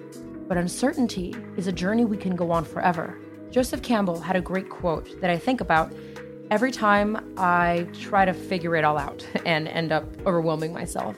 but 0.49 0.57
uncertainty 0.57 1.35
is 1.57 1.67
a 1.67 1.73
journey 1.73 2.05
we 2.05 2.17
can 2.17 2.35
go 2.35 2.51
on 2.51 2.65
forever. 2.65 3.19
Joseph 3.51 3.83
Campbell 3.83 4.21
had 4.21 4.37
a 4.37 4.41
great 4.41 4.69
quote 4.69 5.21
that 5.21 5.31
I 5.31 5.39
think 5.39 5.61
about 5.61 5.93
every 6.51 6.73
time 6.73 7.35
I 7.37 7.87
try 7.93 8.25
to 8.25 8.33
figure 8.33 8.77
it 8.77 8.85
all 8.85 8.99
out 8.99 9.27
and 9.45 9.69
end 9.69 9.93
up 9.93 10.05
overwhelming 10.27 10.73
myself. 10.73 11.17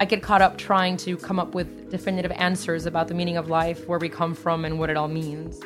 I 0.00 0.04
get 0.04 0.22
caught 0.22 0.42
up 0.42 0.58
trying 0.58 0.96
to 0.98 1.16
come 1.16 1.40
up 1.40 1.54
with 1.54 1.90
definitive 1.90 2.30
answers 2.32 2.86
about 2.86 3.08
the 3.08 3.14
meaning 3.14 3.36
of 3.36 3.48
life, 3.48 3.88
where 3.88 3.98
we 3.98 4.08
come 4.08 4.32
from, 4.34 4.64
and 4.64 4.78
what 4.78 4.90
it 4.90 4.96
all 4.96 5.08
means. 5.08 5.60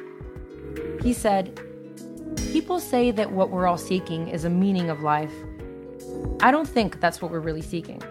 He 1.03 1.13
said, 1.13 1.61
People 2.51 2.81
say 2.81 3.11
that 3.11 3.33
what 3.33 3.51
we're 3.51 3.67
all 3.67 3.79
seeking 3.79 4.29
is 4.29 4.45
a 4.45 4.51
meaning 4.51 4.89
of 4.89 5.03
life. 5.03 5.33
I 6.41 6.51
don't 6.51 6.69
think 6.69 7.01
that's 7.01 7.21
what 7.21 7.31
we're 7.31 7.41
really 7.41 7.63
seeking. 7.63 8.03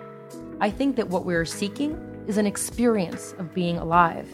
I 0.62 0.69
think 0.69 0.95
that 0.97 1.10
what 1.10 1.26
we're 1.26 1.43
seeking 1.43 2.00
is 2.28 2.38
an 2.38 2.45
experience 2.45 3.34
of 3.39 3.52
being 3.52 3.80
alive, 3.80 4.30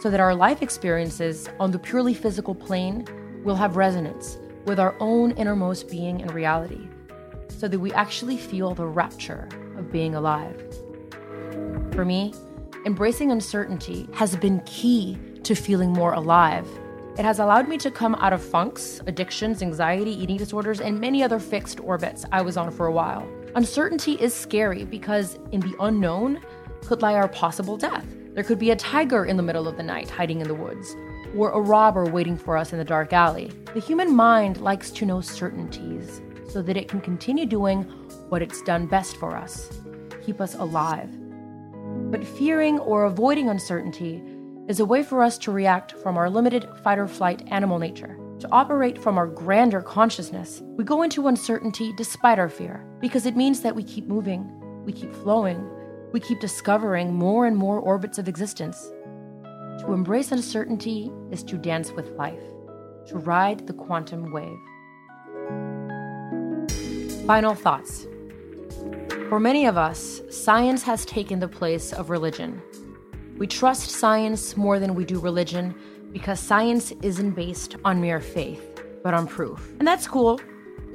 so 0.00 0.10
that 0.10 0.20
our 0.20 0.34
life 0.34 0.60
experiences 0.60 1.48
on 1.58 1.70
the 1.70 1.78
purely 1.78 2.12
physical 2.12 2.54
plane 2.54 3.06
will 3.42 3.56
have 3.56 3.76
resonance 3.76 4.36
with 4.66 4.78
our 4.78 4.94
own 5.00 5.30
innermost 5.30 5.88
being 5.88 6.20
and 6.20 6.30
reality, 6.34 6.86
so 7.48 7.68
that 7.68 7.78
we 7.78 7.90
actually 7.94 8.36
feel 8.36 8.74
the 8.74 8.84
rapture 8.84 9.48
of 9.78 9.90
being 9.90 10.14
alive. 10.14 10.62
For 11.92 12.04
me, 12.04 12.34
embracing 12.84 13.30
uncertainty 13.30 14.06
has 14.12 14.36
been 14.36 14.60
key 14.66 15.18
to 15.42 15.54
feeling 15.54 15.90
more 15.90 16.12
alive. 16.12 16.68
It 17.16 17.24
has 17.24 17.38
allowed 17.38 17.66
me 17.66 17.78
to 17.78 17.90
come 17.90 18.14
out 18.16 18.34
of 18.34 18.44
funks, 18.44 19.00
addictions, 19.06 19.62
anxiety, 19.62 20.12
eating 20.12 20.36
disorders, 20.36 20.82
and 20.82 21.00
many 21.00 21.22
other 21.22 21.38
fixed 21.38 21.80
orbits 21.80 22.26
I 22.30 22.42
was 22.42 22.58
on 22.58 22.70
for 22.70 22.84
a 22.84 22.92
while. 22.92 23.26
Uncertainty 23.54 24.12
is 24.12 24.32
scary 24.32 24.84
because 24.84 25.38
in 25.52 25.60
the 25.60 25.74
unknown 25.80 26.40
could 26.86 27.02
lie 27.02 27.14
our 27.14 27.28
possible 27.28 27.76
death. 27.76 28.06
There 28.34 28.44
could 28.44 28.58
be 28.58 28.70
a 28.70 28.76
tiger 28.76 29.24
in 29.24 29.36
the 29.36 29.42
middle 29.42 29.68
of 29.68 29.76
the 29.76 29.82
night 29.82 30.08
hiding 30.08 30.40
in 30.40 30.48
the 30.48 30.54
woods 30.54 30.96
or 31.36 31.50
a 31.50 31.60
robber 31.60 32.04
waiting 32.06 32.36
for 32.36 32.56
us 32.56 32.72
in 32.72 32.78
the 32.78 32.84
dark 32.84 33.12
alley. 33.12 33.50
The 33.74 33.80
human 33.80 34.14
mind 34.14 34.60
likes 34.60 34.90
to 34.92 35.06
know 35.06 35.20
certainties 35.20 36.20
so 36.48 36.62
that 36.62 36.76
it 36.76 36.88
can 36.88 37.00
continue 37.00 37.46
doing 37.46 37.82
what 38.28 38.42
it's 38.42 38.62
done 38.62 38.86
best 38.86 39.16
for 39.16 39.36
us 39.36 39.70
keep 40.24 40.40
us 40.40 40.54
alive. 40.54 41.10
But 42.10 42.24
fearing 42.24 42.78
or 42.78 43.04
avoiding 43.04 43.48
uncertainty 43.48 44.22
is 44.68 44.80
a 44.80 44.84
way 44.84 45.02
for 45.02 45.22
us 45.22 45.36
to 45.38 45.52
react 45.52 45.92
from 45.92 46.16
our 46.16 46.30
limited 46.30 46.68
fight 46.82 46.98
or 46.98 47.08
flight 47.08 47.42
animal 47.48 47.78
nature. 47.78 48.16
To 48.42 48.50
operate 48.50 48.98
from 48.98 49.18
our 49.18 49.28
grander 49.28 49.80
consciousness, 49.80 50.62
we 50.64 50.82
go 50.82 51.02
into 51.02 51.28
uncertainty 51.28 51.92
despite 51.96 52.40
our 52.40 52.48
fear, 52.48 52.84
because 52.98 53.24
it 53.24 53.36
means 53.36 53.60
that 53.60 53.76
we 53.76 53.84
keep 53.84 54.08
moving, 54.08 54.44
we 54.84 54.92
keep 54.92 55.14
flowing, 55.14 55.64
we 56.10 56.18
keep 56.18 56.40
discovering 56.40 57.14
more 57.14 57.46
and 57.46 57.56
more 57.56 57.78
orbits 57.78 58.18
of 58.18 58.26
existence, 58.26 58.90
to 59.78 59.92
embrace 59.92 60.32
uncertainty 60.32 61.08
is 61.30 61.44
to 61.44 61.56
dance 61.56 61.92
with 61.92 62.08
life, 62.16 62.42
to 63.06 63.18
ride 63.18 63.64
the 63.68 63.72
quantum 63.72 64.32
wave. 64.32 64.58
Final 67.24 67.54
thoughts. 67.54 68.08
For 69.28 69.38
many 69.38 69.66
of 69.66 69.76
us, 69.76 70.20
science 70.30 70.82
has 70.82 71.06
taken 71.06 71.38
the 71.38 71.46
place 71.46 71.92
of 71.92 72.10
religion. 72.10 72.60
We 73.38 73.46
trust 73.46 73.90
science 73.90 74.56
more 74.56 74.80
than 74.80 74.96
we 74.96 75.04
do 75.04 75.20
religion 75.20 75.76
because 76.12 76.38
science 76.38 76.92
isn't 77.02 77.32
based 77.32 77.76
on 77.84 78.00
mere 78.00 78.20
faith, 78.20 78.82
but 79.02 79.14
on 79.14 79.26
proof. 79.26 79.72
And 79.78 79.88
that's 79.88 80.06
cool. 80.06 80.40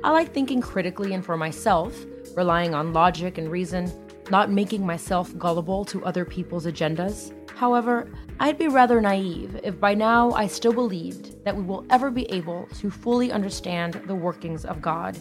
I 0.04 0.12
like 0.12 0.34
thinking 0.34 0.62
critically 0.62 1.14
and 1.14 1.26
for 1.26 1.36
myself, 1.38 1.98
relying 2.36 2.76
on 2.76 2.94
logic 2.94 3.38
and 3.38 3.50
reason, 3.52 3.92
not 4.30 4.52
making 4.52 4.86
myself 4.86 5.36
gullible 5.38 5.86
to 5.86 6.06
other 6.06 6.24
people's 6.24 6.66
agendas. 6.66 7.34
However, 7.56 8.12
I'd 8.40 8.60
be 8.60 8.68
rather 8.68 9.02
naive 9.02 9.60
if 9.64 9.80
by 9.80 9.96
now 9.96 10.32
I 10.32 10.46
still 10.46 10.74
believed 10.74 11.44
that 11.44 11.56
we 11.56 11.64
will 11.64 11.86
ever 11.90 12.12
be 12.12 12.32
able 12.32 12.68
to 12.76 12.92
fully 12.92 13.32
understand 13.32 13.96
the 14.06 14.14
workings 14.14 14.64
of 14.64 14.82
God. 14.82 15.18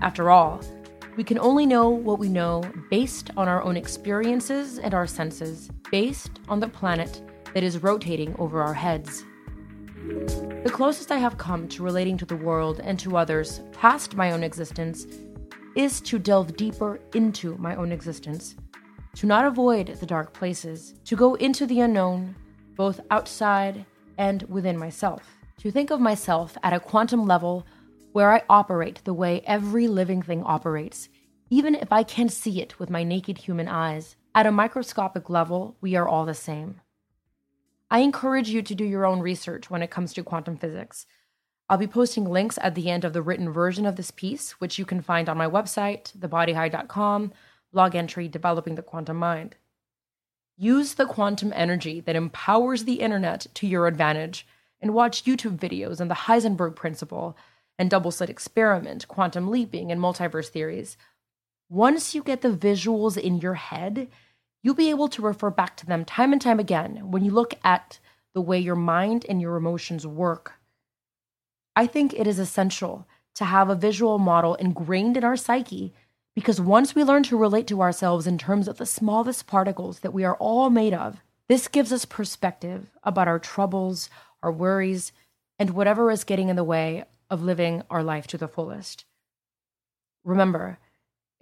After 0.00 0.30
all, 0.30 0.62
we 1.16 1.24
can 1.24 1.38
only 1.38 1.66
know 1.66 1.90
what 1.90 2.18
we 2.18 2.28
know 2.28 2.62
based 2.90 3.30
on 3.36 3.46
our 3.46 3.62
own 3.62 3.76
experiences 3.76 4.78
and 4.78 4.94
our 4.94 5.06
senses, 5.06 5.68
based 5.90 6.40
on 6.48 6.60
the 6.60 6.68
planet 6.68 7.20
that 7.54 7.62
is 7.62 7.82
rotating 7.82 8.34
over 8.38 8.62
our 8.62 8.74
heads. 8.74 9.24
The 10.64 10.70
closest 10.72 11.10
I 11.10 11.16
have 11.16 11.38
come 11.38 11.66
to 11.68 11.82
relating 11.82 12.18
to 12.18 12.26
the 12.26 12.36
world 12.36 12.80
and 12.84 12.98
to 13.00 13.16
others 13.16 13.60
past 13.72 14.14
my 14.14 14.32
own 14.32 14.44
existence 14.44 15.06
is 15.74 16.00
to 16.02 16.18
delve 16.18 16.56
deeper 16.56 17.00
into 17.14 17.56
my 17.56 17.74
own 17.74 17.90
existence 17.90 18.56
to 19.14 19.26
not 19.26 19.44
avoid 19.44 19.96
the 20.00 20.06
dark 20.06 20.32
places, 20.32 20.94
to 21.04 21.16
go 21.16 21.34
into 21.34 21.66
the 21.66 21.80
unknown, 21.80 22.34
both 22.74 23.00
outside 23.10 23.84
and 24.18 24.42
within 24.44 24.76
myself, 24.76 25.22
to 25.58 25.70
think 25.70 25.90
of 25.90 26.00
myself 26.00 26.58
at 26.62 26.72
a 26.72 26.80
quantum 26.80 27.26
level 27.26 27.66
where 28.12 28.32
I 28.32 28.42
operate 28.48 29.00
the 29.04 29.14
way 29.14 29.42
every 29.46 29.88
living 29.88 30.22
thing 30.22 30.42
operates, 30.44 31.08
even 31.50 31.74
if 31.74 31.92
I 31.92 32.02
can't 32.02 32.32
see 32.32 32.60
it 32.60 32.78
with 32.78 32.90
my 32.90 33.04
naked 33.04 33.38
human 33.38 33.68
eyes. 33.68 34.16
At 34.34 34.46
a 34.46 34.52
microscopic 34.52 35.30
level, 35.30 35.76
we 35.80 35.94
are 35.94 36.08
all 36.08 36.24
the 36.24 36.34
same. 36.34 36.80
I 37.94 37.98
encourage 37.98 38.48
you 38.48 38.60
to 38.60 38.74
do 38.74 38.84
your 38.84 39.06
own 39.06 39.20
research 39.20 39.70
when 39.70 39.80
it 39.80 39.92
comes 39.92 40.12
to 40.14 40.24
quantum 40.24 40.56
physics. 40.56 41.06
I'll 41.68 41.78
be 41.78 41.86
posting 41.86 42.28
links 42.28 42.58
at 42.60 42.74
the 42.74 42.90
end 42.90 43.04
of 43.04 43.12
the 43.12 43.22
written 43.22 43.52
version 43.52 43.86
of 43.86 43.94
this 43.94 44.10
piece, 44.10 44.50
which 44.58 44.80
you 44.80 44.84
can 44.84 45.00
find 45.00 45.28
on 45.28 45.38
my 45.38 45.46
website, 45.46 46.10
thebodyhigh.com 46.18 47.32
blog 47.72 47.94
entry 47.94 48.26
Developing 48.26 48.74
the 48.74 48.82
Quantum 48.82 49.16
Mind. 49.16 49.54
Use 50.56 50.94
the 50.94 51.06
quantum 51.06 51.52
energy 51.54 52.00
that 52.00 52.16
empowers 52.16 52.82
the 52.82 52.94
internet 52.94 53.46
to 53.54 53.66
your 53.68 53.86
advantage 53.86 54.44
and 54.80 54.92
watch 54.92 55.22
YouTube 55.22 55.58
videos 55.58 56.00
on 56.00 56.08
the 56.08 56.14
Heisenberg 56.14 56.74
principle 56.74 57.36
and 57.78 57.88
double 57.88 58.10
slit 58.10 58.28
experiment, 58.28 59.06
quantum 59.06 59.52
leaping, 59.52 59.92
and 59.92 60.00
multiverse 60.00 60.48
theories. 60.48 60.96
Once 61.68 62.12
you 62.12 62.24
get 62.24 62.40
the 62.40 62.48
visuals 62.48 63.16
in 63.16 63.38
your 63.38 63.54
head, 63.54 64.08
you'll 64.64 64.74
be 64.74 64.90
able 64.90 65.08
to 65.08 65.22
refer 65.22 65.50
back 65.50 65.76
to 65.76 65.86
them 65.86 66.04
time 66.04 66.32
and 66.32 66.40
time 66.40 66.58
again 66.58 67.10
when 67.12 67.22
you 67.22 67.30
look 67.30 67.54
at 67.62 68.00
the 68.34 68.40
way 68.40 68.58
your 68.58 68.74
mind 68.74 69.24
and 69.28 69.40
your 69.40 69.56
emotions 69.56 70.06
work. 70.06 70.54
I 71.76 71.86
think 71.86 72.14
it 72.14 72.26
is 72.26 72.38
essential 72.38 73.06
to 73.34 73.44
have 73.44 73.68
a 73.68 73.74
visual 73.74 74.18
model 74.18 74.54
ingrained 74.54 75.16
in 75.18 75.22
our 75.22 75.36
psyche 75.36 75.92
because 76.34 76.60
once 76.60 76.94
we 76.94 77.04
learn 77.04 77.22
to 77.24 77.36
relate 77.36 77.66
to 77.68 77.82
ourselves 77.82 78.26
in 78.26 78.38
terms 78.38 78.66
of 78.66 78.78
the 78.78 78.86
smallest 78.86 79.46
particles 79.46 80.00
that 80.00 80.14
we 80.14 80.24
are 80.24 80.36
all 80.36 80.70
made 80.70 80.94
of, 80.94 81.22
this 81.46 81.68
gives 81.68 81.92
us 81.92 82.06
perspective 82.06 82.86
about 83.02 83.28
our 83.28 83.38
troubles, 83.38 84.08
our 84.42 84.50
worries, 84.50 85.12
and 85.58 85.70
whatever 85.70 86.10
is 86.10 86.24
getting 86.24 86.48
in 86.48 86.56
the 86.56 86.64
way 86.64 87.04
of 87.28 87.42
living 87.42 87.82
our 87.90 88.02
life 88.02 88.26
to 88.28 88.38
the 88.38 88.48
fullest. 88.48 89.04
Remember, 90.24 90.78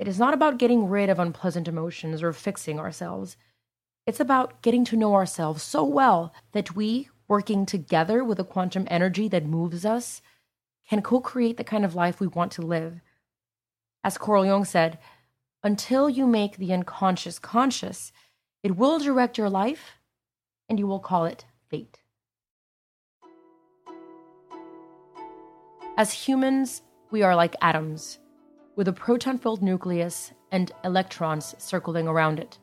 it 0.03 0.09
is 0.09 0.19
not 0.19 0.35
about 0.35 0.59
getting 0.59 0.89
rid 0.89 1.09
of 1.09 1.19
unpleasant 1.19 1.67
emotions 1.67 2.23
or 2.23 2.35
fixing 2.35 2.79
ourselves. 2.79 3.39
It's 4.07 4.21
about 4.21 4.61
getting 4.61 4.85
to 4.87 4.97
know 4.97 5.15
ourselves 5.15 5.63
so 5.63 5.83
well 5.83 6.35
that 6.53 6.77
we, 6.77 7.09
working 7.27 7.65
together 7.65 8.23
with 8.23 8.39
a 8.39 8.45
quantum 8.45 8.87
energy 8.91 9.29
that 9.29 9.47
moves 9.47 9.87
us, 9.87 10.21
can 10.91 11.01
co 11.01 11.21
create 11.21 11.57
the 11.57 11.65
kind 11.65 11.85
of 11.85 11.95
life 11.95 12.21
we 12.21 12.27
want 12.27 12.53
to 12.53 12.63
live 12.63 13.01
as 14.05 14.19
Carl 14.19 14.45
Jung 14.45 14.65
said, 14.65 14.99
until 15.63 16.11
you 16.11 16.27
make 16.27 16.57
the 16.57 16.73
unconscious 16.73 17.39
conscious, 17.39 18.13
it 18.63 18.77
will 18.77 18.99
direct 18.99 19.39
your 19.39 19.49
life 19.49 19.93
and 20.69 20.79
you 20.79 20.87
will 20.87 20.99
call 20.99 21.25
it 21.25 21.45
fate. 21.69 22.01
As 25.97 26.13
humans, 26.13 26.83
we 27.11 27.23
are 27.23 27.37
like 27.37 27.55
atoms, 27.61 28.19
with 28.77 28.89
a 28.89 28.93
proton 28.93 29.39
filled 29.39 29.63
nucleus 29.63 30.33
and 30.51 30.73
electrons 30.85 31.55
circling 31.59 32.09
around 32.09 32.39
it. 32.39 32.59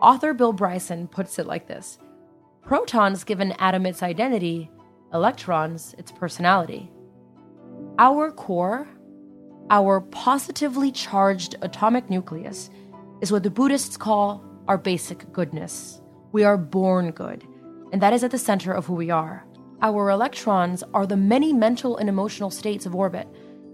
Author 0.00 0.32
Bill 0.32 0.52
Bryson 0.52 1.08
puts 1.08 1.38
it 1.38 1.46
like 1.46 1.66
this 1.66 1.98
Protons 2.62 3.24
give 3.24 3.40
an 3.40 3.52
atom 3.52 3.86
its 3.86 4.02
identity, 4.02 4.70
electrons 5.12 5.94
its 5.98 6.12
personality. 6.12 6.90
Our 7.98 8.30
core, 8.30 8.86
our 9.70 10.00
positively 10.00 10.92
charged 10.92 11.56
atomic 11.62 12.08
nucleus, 12.10 12.70
is 13.20 13.32
what 13.32 13.42
the 13.42 13.50
Buddhists 13.50 13.96
call 13.96 14.44
our 14.68 14.78
basic 14.78 15.32
goodness. 15.32 16.00
We 16.32 16.44
are 16.44 16.58
born 16.58 17.10
good, 17.10 17.44
and 17.92 18.02
that 18.02 18.12
is 18.12 18.22
at 18.22 18.30
the 18.30 18.38
center 18.38 18.72
of 18.72 18.86
who 18.86 18.94
we 18.94 19.10
are. 19.10 19.44
Our 19.80 20.10
electrons 20.10 20.82
are 20.92 21.06
the 21.06 21.16
many 21.16 21.52
mental 21.52 21.96
and 21.96 22.08
emotional 22.08 22.50
states 22.50 22.84
of 22.84 22.94
orbit 22.94 23.28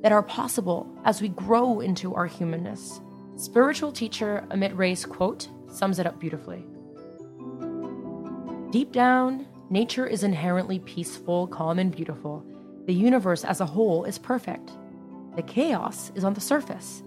that 0.05 0.13
are 0.13 0.23
possible 0.23 0.87
as 1.07 1.23
we 1.23 1.31
grow 1.31 1.81
into 1.81 2.15
our 2.15 2.27
humanness. 2.27 3.01
Spiritual 3.37 3.91
teacher 3.91 4.47
Amit 4.51 4.77
Ray's 4.77 5.07
quote 5.07 5.49
sums 5.73 5.99
it 5.99 6.07
up 6.07 6.21
beautifully. 6.21 6.63
Deep 8.71 8.93
down, 8.93 9.47
nature 9.71 10.07
is 10.07 10.23
inherently 10.23 10.79
peaceful, 10.81 11.47
calm, 11.47 11.79
and 11.79 11.91
beautiful. 11.91 12.45
The 12.85 12.93
universe 12.93 13.45
as 13.45 13.63
a 13.63 13.67
whole 13.67 14.05
is 14.05 14.19
perfect. 14.19 14.73
The 15.37 15.43
chaos 15.43 16.13
is 16.15 16.23
on 16.23 16.35
the 16.35 16.41
surface. 16.41 17.03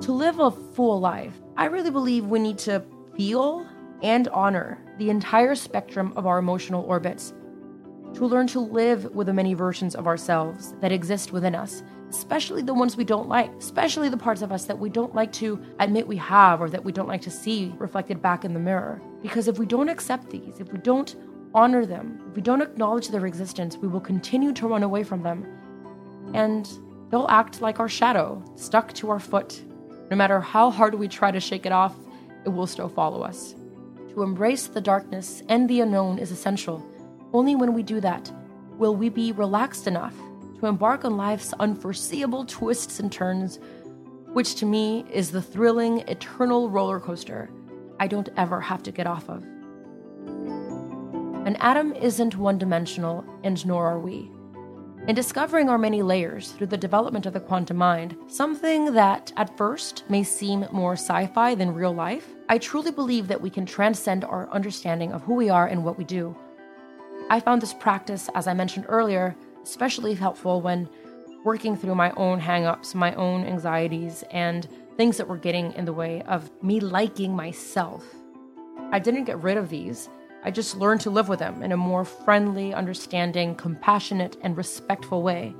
To 0.00 0.12
live 0.12 0.40
a 0.40 0.50
full 0.50 1.00
life, 1.00 1.34
I 1.58 1.66
really 1.66 1.90
believe 1.90 2.24
we 2.24 2.38
need 2.38 2.56
to 2.60 2.82
feel 3.14 3.66
and 4.02 4.26
honor 4.28 4.78
the 4.96 5.10
entire 5.10 5.54
spectrum 5.54 6.14
of 6.16 6.26
our 6.26 6.38
emotional 6.38 6.84
orbits, 6.84 7.34
to 8.14 8.26
learn 8.26 8.46
to 8.48 8.60
live 8.60 9.14
with 9.14 9.26
the 9.26 9.32
many 9.32 9.54
versions 9.54 9.94
of 9.94 10.06
ourselves 10.06 10.74
that 10.80 10.92
exist 10.92 11.32
within 11.32 11.54
us, 11.54 11.82
especially 12.10 12.62
the 12.62 12.72
ones 12.72 12.96
we 12.96 13.04
don't 13.04 13.28
like, 13.28 13.52
especially 13.54 14.08
the 14.08 14.16
parts 14.16 14.40
of 14.40 14.52
us 14.52 14.66
that 14.66 14.78
we 14.78 14.88
don't 14.88 15.14
like 15.14 15.32
to 15.32 15.60
admit 15.80 16.06
we 16.06 16.16
have 16.16 16.60
or 16.60 16.70
that 16.70 16.84
we 16.84 16.92
don't 16.92 17.08
like 17.08 17.22
to 17.22 17.30
see 17.30 17.74
reflected 17.78 18.22
back 18.22 18.44
in 18.44 18.54
the 18.54 18.60
mirror. 18.60 19.02
Because 19.20 19.48
if 19.48 19.58
we 19.58 19.66
don't 19.66 19.88
accept 19.88 20.30
these, 20.30 20.60
if 20.60 20.72
we 20.72 20.78
don't 20.78 21.16
honor 21.54 21.84
them, 21.84 22.20
if 22.28 22.36
we 22.36 22.42
don't 22.42 22.62
acknowledge 22.62 23.08
their 23.08 23.26
existence, 23.26 23.76
we 23.76 23.88
will 23.88 24.00
continue 24.00 24.52
to 24.52 24.68
run 24.68 24.84
away 24.84 25.02
from 25.02 25.22
them. 25.22 25.44
And 26.34 26.68
they'll 27.10 27.28
act 27.28 27.60
like 27.60 27.80
our 27.80 27.88
shadow, 27.88 28.44
stuck 28.54 28.92
to 28.94 29.10
our 29.10 29.20
foot. 29.20 29.60
No 30.10 30.16
matter 30.16 30.40
how 30.40 30.70
hard 30.70 30.94
we 30.94 31.08
try 31.08 31.30
to 31.30 31.40
shake 31.40 31.66
it 31.66 31.72
off, 31.72 31.96
it 32.44 32.50
will 32.50 32.66
still 32.66 32.88
follow 32.88 33.22
us. 33.22 33.54
To 34.10 34.22
embrace 34.22 34.68
the 34.68 34.80
darkness 34.80 35.42
and 35.48 35.68
the 35.68 35.80
unknown 35.80 36.18
is 36.18 36.30
essential. 36.30 36.84
Only 37.34 37.56
when 37.56 37.74
we 37.74 37.82
do 37.82 38.00
that 38.00 38.32
will 38.78 38.94
we 38.94 39.08
be 39.08 39.32
relaxed 39.32 39.88
enough 39.88 40.14
to 40.60 40.66
embark 40.66 41.04
on 41.04 41.16
life's 41.16 41.52
unforeseeable 41.58 42.44
twists 42.44 43.00
and 43.00 43.10
turns, 43.10 43.58
which 44.32 44.54
to 44.56 44.66
me 44.66 45.04
is 45.12 45.32
the 45.32 45.42
thrilling, 45.42 45.98
eternal 46.08 46.70
roller 46.70 47.00
coaster 47.00 47.50
I 47.98 48.06
don't 48.06 48.28
ever 48.36 48.60
have 48.60 48.84
to 48.84 48.92
get 48.92 49.08
off 49.08 49.28
of. 49.28 49.42
An 51.44 51.56
atom 51.56 51.92
isn't 51.94 52.36
one 52.36 52.56
dimensional, 52.56 53.24
and 53.42 53.66
nor 53.66 53.84
are 53.84 53.98
we. 53.98 54.30
In 55.08 55.14
discovering 55.16 55.68
our 55.68 55.76
many 55.76 56.02
layers 56.02 56.52
through 56.52 56.68
the 56.68 56.76
development 56.76 57.26
of 57.26 57.32
the 57.32 57.40
quantum 57.40 57.76
mind, 57.76 58.16
something 58.28 58.94
that 58.94 59.32
at 59.36 59.56
first 59.58 60.04
may 60.08 60.22
seem 60.22 60.66
more 60.70 60.92
sci 60.92 61.26
fi 61.26 61.56
than 61.56 61.74
real 61.74 61.92
life, 61.92 62.28
I 62.48 62.58
truly 62.58 62.92
believe 62.92 63.26
that 63.26 63.40
we 63.40 63.50
can 63.50 63.66
transcend 63.66 64.24
our 64.24 64.48
understanding 64.50 65.12
of 65.12 65.22
who 65.22 65.34
we 65.34 65.50
are 65.50 65.66
and 65.66 65.84
what 65.84 65.98
we 65.98 66.04
do. 66.04 66.36
I 67.34 67.40
found 67.40 67.60
this 67.60 67.74
practice, 67.74 68.30
as 68.36 68.46
I 68.46 68.54
mentioned 68.54 68.86
earlier, 68.88 69.34
especially 69.64 70.14
helpful 70.14 70.60
when 70.60 70.88
working 71.42 71.76
through 71.76 71.96
my 71.96 72.12
own 72.12 72.40
hangups, 72.40 72.94
my 72.94 73.12
own 73.16 73.44
anxieties, 73.44 74.22
and 74.30 74.68
things 74.96 75.16
that 75.16 75.26
were 75.26 75.36
getting 75.36 75.72
in 75.72 75.84
the 75.84 75.92
way 75.92 76.22
of 76.28 76.48
me 76.62 76.78
liking 76.78 77.34
myself. 77.34 78.04
I 78.92 79.00
didn't 79.00 79.24
get 79.24 79.42
rid 79.42 79.56
of 79.56 79.68
these. 79.68 80.08
I 80.44 80.52
just 80.52 80.76
learned 80.76 81.00
to 81.00 81.10
live 81.10 81.28
with 81.28 81.40
them 81.40 81.60
in 81.60 81.72
a 81.72 81.76
more 81.76 82.04
friendly, 82.04 82.72
understanding, 82.72 83.56
compassionate, 83.56 84.36
and 84.42 84.56
respectful 84.56 85.24
way. 85.24 85.56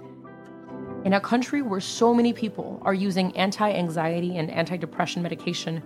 In 1.04 1.14
a 1.14 1.20
country 1.20 1.60
where 1.60 1.80
so 1.80 2.14
many 2.14 2.32
people 2.32 2.80
are 2.82 2.94
using 2.94 3.36
anti 3.36 3.72
anxiety 3.72 4.38
and 4.38 4.48
anti 4.52 4.76
depression 4.76 5.24
medication, 5.24 5.82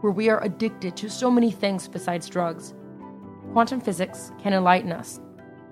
where 0.00 0.12
we 0.12 0.28
are 0.28 0.42
addicted 0.42 0.96
to 0.96 1.08
so 1.08 1.30
many 1.30 1.52
things 1.52 1.86
besides 1.86 2.28
drugs, 2.28 2.74
quantum 3.52 3.80
physics 3.80 4.32
can 4.40 4.52
enlighten 4.52 4.92
us 4.92 5.20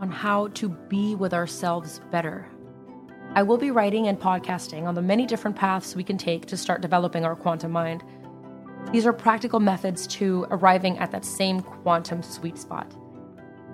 on 0.00 0.10
how 0.10 0.48
to 0.48 0.68
be 0.68 1.14
with 1.14 1.34
ourselves 1.34 2.00
better. 2.10 2.46
I 3.34 3.42
will 3.42 3.58
be 3.58 3.70
writing 3.70 4.08
and 4.08 4.18
podcasting 4.18 4.84
on 4.84 4.94
the 4.94 5.02
many 5.02 5.26
different 5.26 5.56
paths 5.56 5.94
we 5.94 6.04
can 6.04 6.18
take 6.18 6.46
to 6.46 6.56
start 6.56 6.80
developing 6.80 7.24
our 7.24 7.36
quantum 7.36 7.72
mind 7.72 8.02
these 8.92 9.04
are 9.04 9.12
practical 9.12 9.60
methods 9.60 10.06
to 10.06 10.46
arriving 10.50 10.98
at 10.98 11.10
that 11.10 11.22
same 11.22 11.60
quantum 11.60 12.22
sweet 12.22 12.56
spot. 12.56 12.90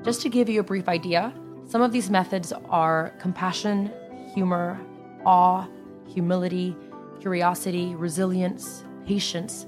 Just 0.02 0.20
to 0.22 0.28
give 0.28 0.48
you 0.48 0.58
a 0.58 0.64
brief 0.64 0.88
idea, 0.88 1.32
some 1.68 1.82
of 1.82 1.92
these 1.92 2.10
methods 2.10 2.52
are 2.68 3.14
compassion, 3.20 3.92
humor, 4.34 4.80
awe, 5.24 5.68
humility, 6.08 6.76
curiosity, 7.20 7.94
resilience, 7.94 8.84
patience, 9.06 9.66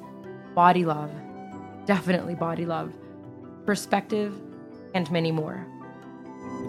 body 0.56 0.84
love, 0.84 1.12
definitely 1.84 2.34
body 2.34 2.66
love, 2.66 2.92
perspective, 3.66 4.40
and 4.94 5.10
many 5.10 5.32
more. 5.32 5.66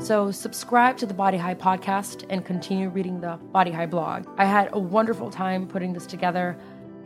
So, 0.02 0.32
subscribe 0.32 0.98
to 0.98 1.06
the 1.06 1.14
Body 1.14 1.38
High 1.38 1.56
podcast 1.56 2.26
and 2.30 2.46
continue 2.46 2.90
reading 2.90 3.22
the 3.22 3.40
Body 3.52 3.72
High 3.72 3.86
blog. 3.86 4.28
I 4.38 4.46
had 4.46 4.70
a 4.74 4.80
wonderful 4.80 5.32
time 5.32 5.68
putting 5.68 5.94
this 5.94 6.06
together 6.06 6.58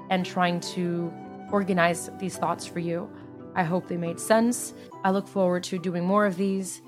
and 0.10 0.25
trying 0.25 0.60
to 0.75 1.13
organize 1.51 2.10
these 2.19 2.38
thoughts 2.38 2.65
for 2.65 2.80
you. 2.80 3.10
I 3.56 3.63
hope 3.63 3.88
they 3.88 3.97
made 3.97 4.19
sense. 4.19 4.73
I 5.04 5.12
look 5.12 5.27
forward 5.27 5.63
to 5.65 5.80
doing 5.80 6.06
more 6.06 6.25
of 6.25 6.38
these. 6.38 6.82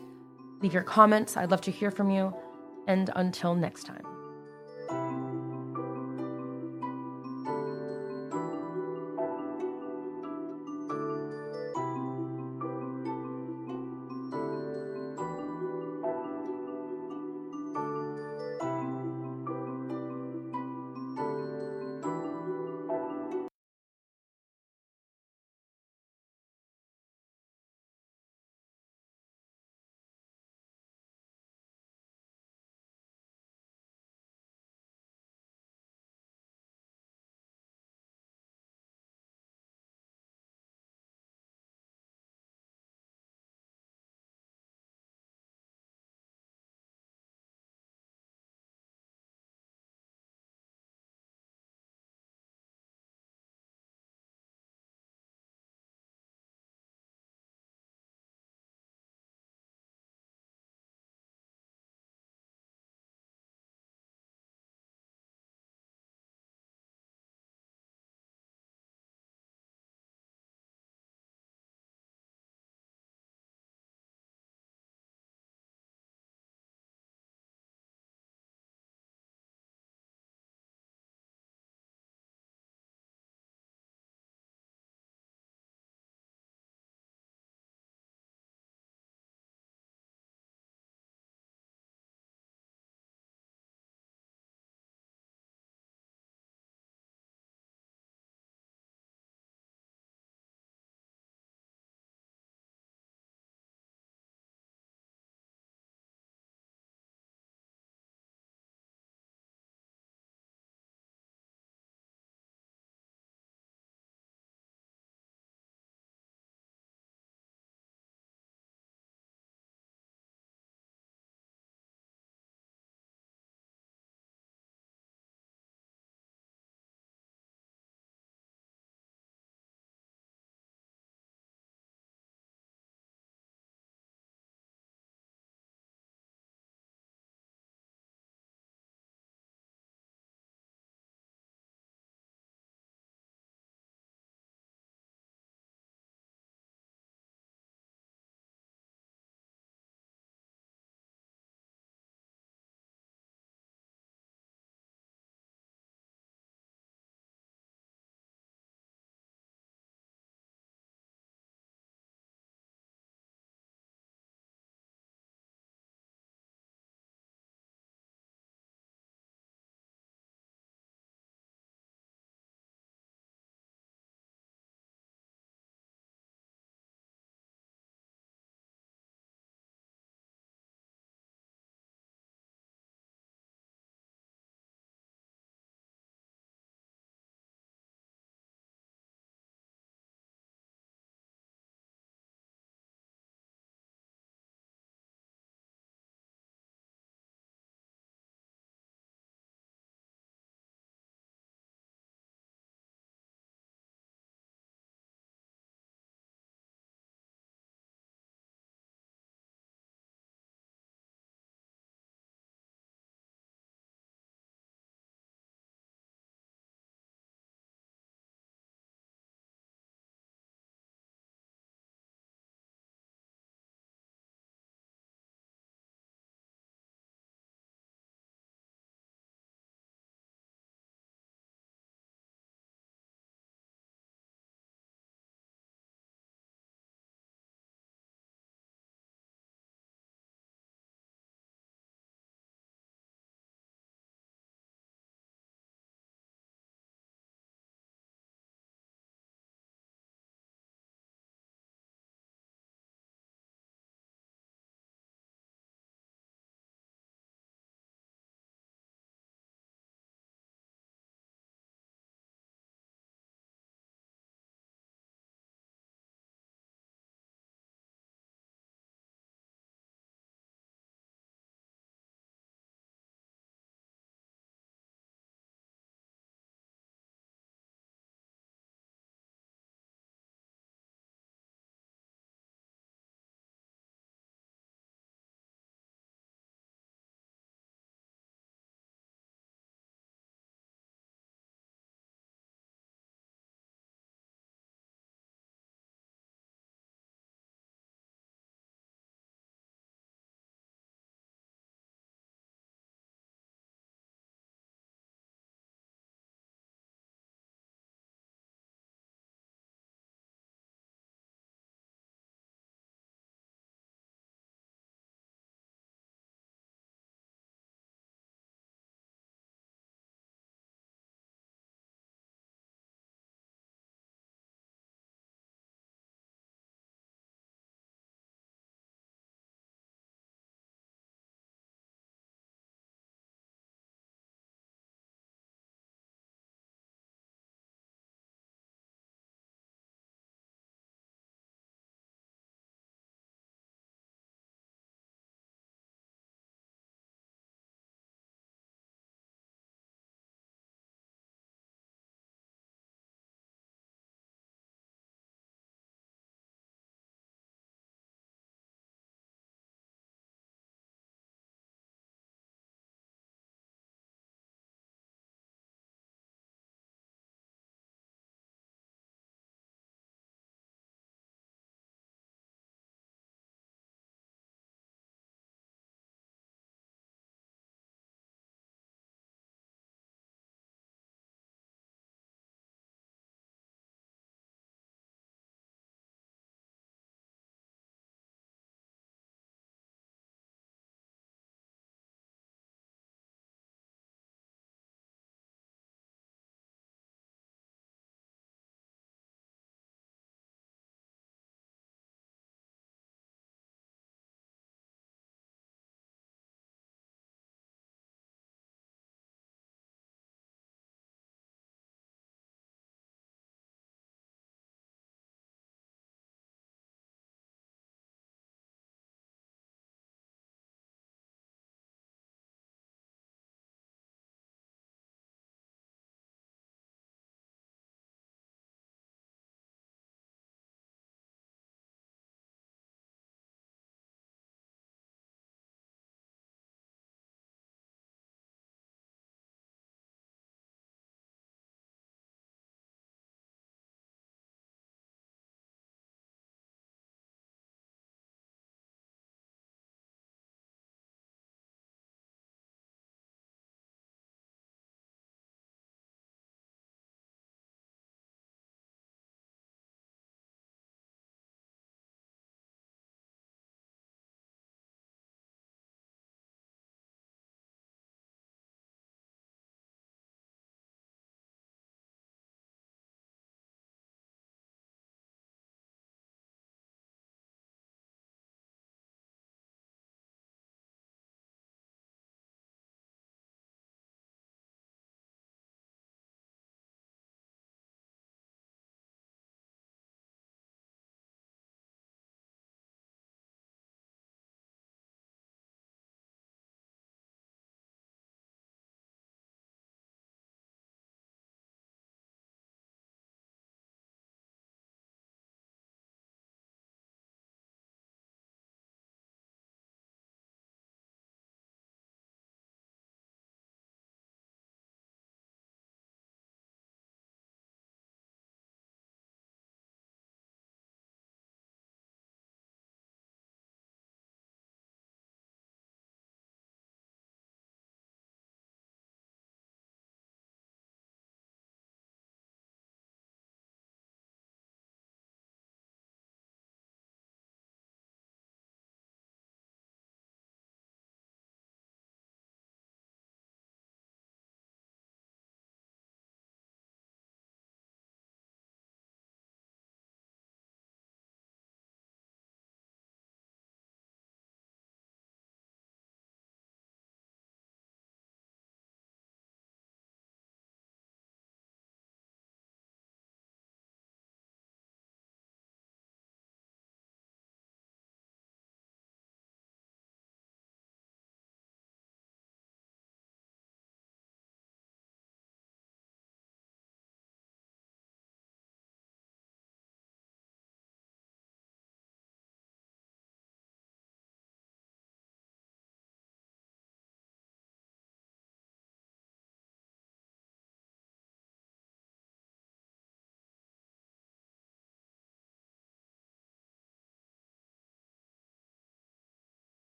Leave 0.62 0.74
your 0.74 0.84
comments. 0.84 1.38
I'd 1.38 1.52
love 1.52 1.62
to 1.62 1.72
hear 1.72 1.92
from 1.92 2.10
you. 2.10 2.34
And 2.88 3.10
until 3.16 3.56
next 3.56 3.86
time. 3.86 4.13